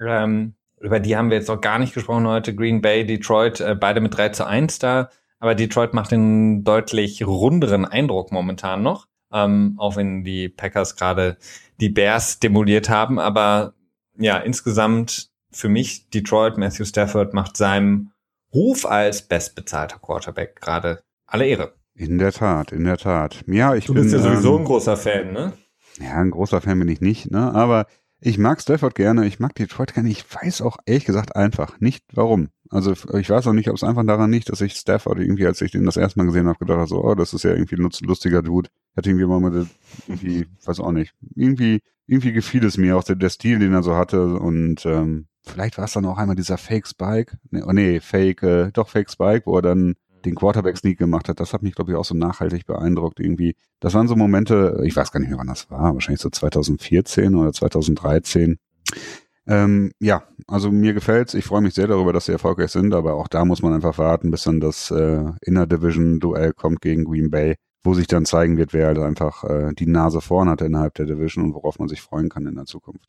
[0.05, 2.55] Ähm, über die haben wir jetzt noch gar nicht gesprochen heute.
[2.55, 5.11] Green Bay, Detroit, äh, beide mit 3 zu 1 da.
[5.41, 9.07] Aber Detroit macht den deutlich runderen Eindruck momentan noch.
[9.33, 11.37] Ähm, auch wenn die Packers gerade
[11.81, 13.19] die Bears demoliert haben.
[13.19, 13.75] Aber
[14.17, 18.11] ja, insgesamt für mich Detroit, Matthew Stafford macht seinem
[18.53, 21.75] Ruf als bestbezahlter Quarterback gerade alle Ehre.
[21.95, 23.45] In der Tat, in der Tat.
[23.47, 24.05] Ja, ich du bin.
[24.05, 25.53] Du bist ja sowieso ähm, ein großer Fan, ne?
[26.01, 27.53] Ja, ein großer Fan bin ich nicht, ne?
[27.55, 27.87] Aber
[28.21, 30.09] ich mag Stafford gerne, ich mag Detroit gerne.
[30.09, 32.49] Ich weiß auch ehrlich gesagt einfach nicht, warum.
[32.71, 35.61] Also ich weiß auch nicht, ob es einfach daran liegt, dass ich Stafford irgendwie, als
[35.61, 37.77] ich den das erste Mal gesehen habe, gedacht habe, so, oh, das ist ja irgendwie
[37.77, 38.71] ein lustiger Dude.
[38.97, 39.69] Hat irgendwie mal mit,
[40.09, 41.15] irgendwie, weiß auch nicht.
[41.35, 45.27] Irgendwie, irgendwie gefiel es mir auch der, der Stil, den er so hatte und ähm,
[45.43, 48.89] vielleicht war es dann auch einmal dieser Fake Spike, nee, oh nee, Fake, äh, doch
[48.89, 49.95] Fake Spike, wo er dann
[50.25, 53.57] den Quarterback-Sneak gemacht hat, das hat mich, glaube ich, auch so nachhaltig beeindruckt irgendwie.
[53.81, 57.35] Das waren so Momente, ich weiß gar nicht mehr, wann das war, wahrscheinlich so 2014
[57.35, 58.59] oder 2013.
[59.47, 61.33] Ähm, ja, also mir gefällt's.
[61.33, 63.97] Ich freue mich sehr darüber, dass sie erfolgreich sind, aber auch da muss man einfach
[63.97, 68.27] warten, bis dann das äh, Inner Division Duell kommt gegen Green Bay, wo sich dann
[68.27, 71.79] zeigen wird, wer halt einfach äh, die Nase vorn hat innerhalb der Division und worauf
[71.79, 73.09] man sich freuen kann in der Zukunft.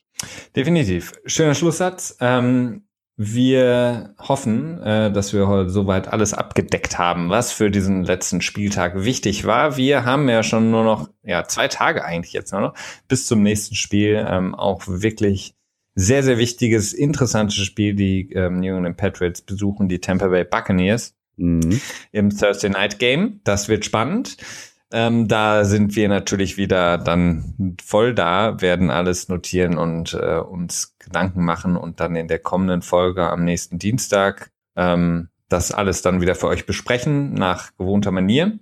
[0.55, 1.11] Definitiv.
[1.25, 2.15] Schöner Schlusssatz.
[2.21, 2.83] Ähm,
[3.21, 9.03] wir hoffen, äh, dass wir heute soweit alles abgedeckt haben, was für diesen letzten Spieltag
[9.03, 9.75] wichtig war.
[9.75, 12.73] Wir haben ja schon nur noch ja zwei Tage eigentlich jetzt nur noch
[13.09, 14.25] bis zum nächsten Spiel.
[14.25, 15.53] Ähm, auch wirklich
[15.95, 17.93] sehr sehr wichtiges, interessantes Spiel.
[17.93, 21.81] Die ähm, New England Patriots besuchen die Tampa Bay Buccaneers mhm.
[22.13, 23.41] im Thursday Night Game.
[23.43, 24.37] Das wird spannend.
[24.91, 30.95] Ähm, da sind wir natürlich wieder dann voll da, werden alles notieren und äh, uns
[30.97, 36.21] Gedanken machen und dann in der kommenden Folge am nächsten Dienstag ähm, das alles dann
[36.21, 38.59] wieder für euch besprechen, nach gewohnter Manier.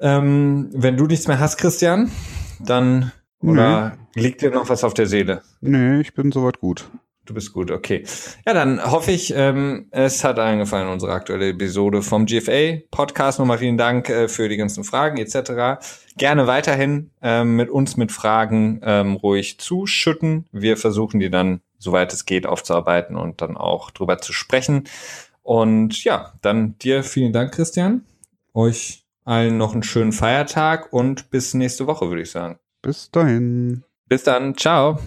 [0.00, 2.10] Ähm, wenn du nichts mehr hast, Christian,
[2.60, 4.22] dann oder nee.
[4.22, 5.42] liegt dir noch was auf der Seele?
[5.60, 6.88] Nee, ich bin soweit gut.
[7.26, 8.04] Du bist gut, okay.
[8.46, 13.38] Ja, dann hoffe ich, ähm, es hat allen gefallen, unsere aktuelle Episode vom GFA Podcast.
[13.38, 15.82] Nochmal vielen Dank äh, für die ganzen Fragen etc.
[16.18, 20.46] Gerne weiterhin ähm, mit uns mit Fragen ähm, ruhig zuschütten.
[20.52, 24.84] Wir versuchen die dann, soweit es geht, aufzuarbeiten und dann auch drüber zu sprechen.
[25.42, 28.04] Und ja, dann dir vielen Dank, Christian.
[28.52, 32.58] Euch allen noch einen schönen Feiertag und bis nächste Woche, würde ich sagen.
[32.82, 33.82] Bis dahin.
[34.08, 34.56] Bis dann.
[34.56, 34.98] Ciao.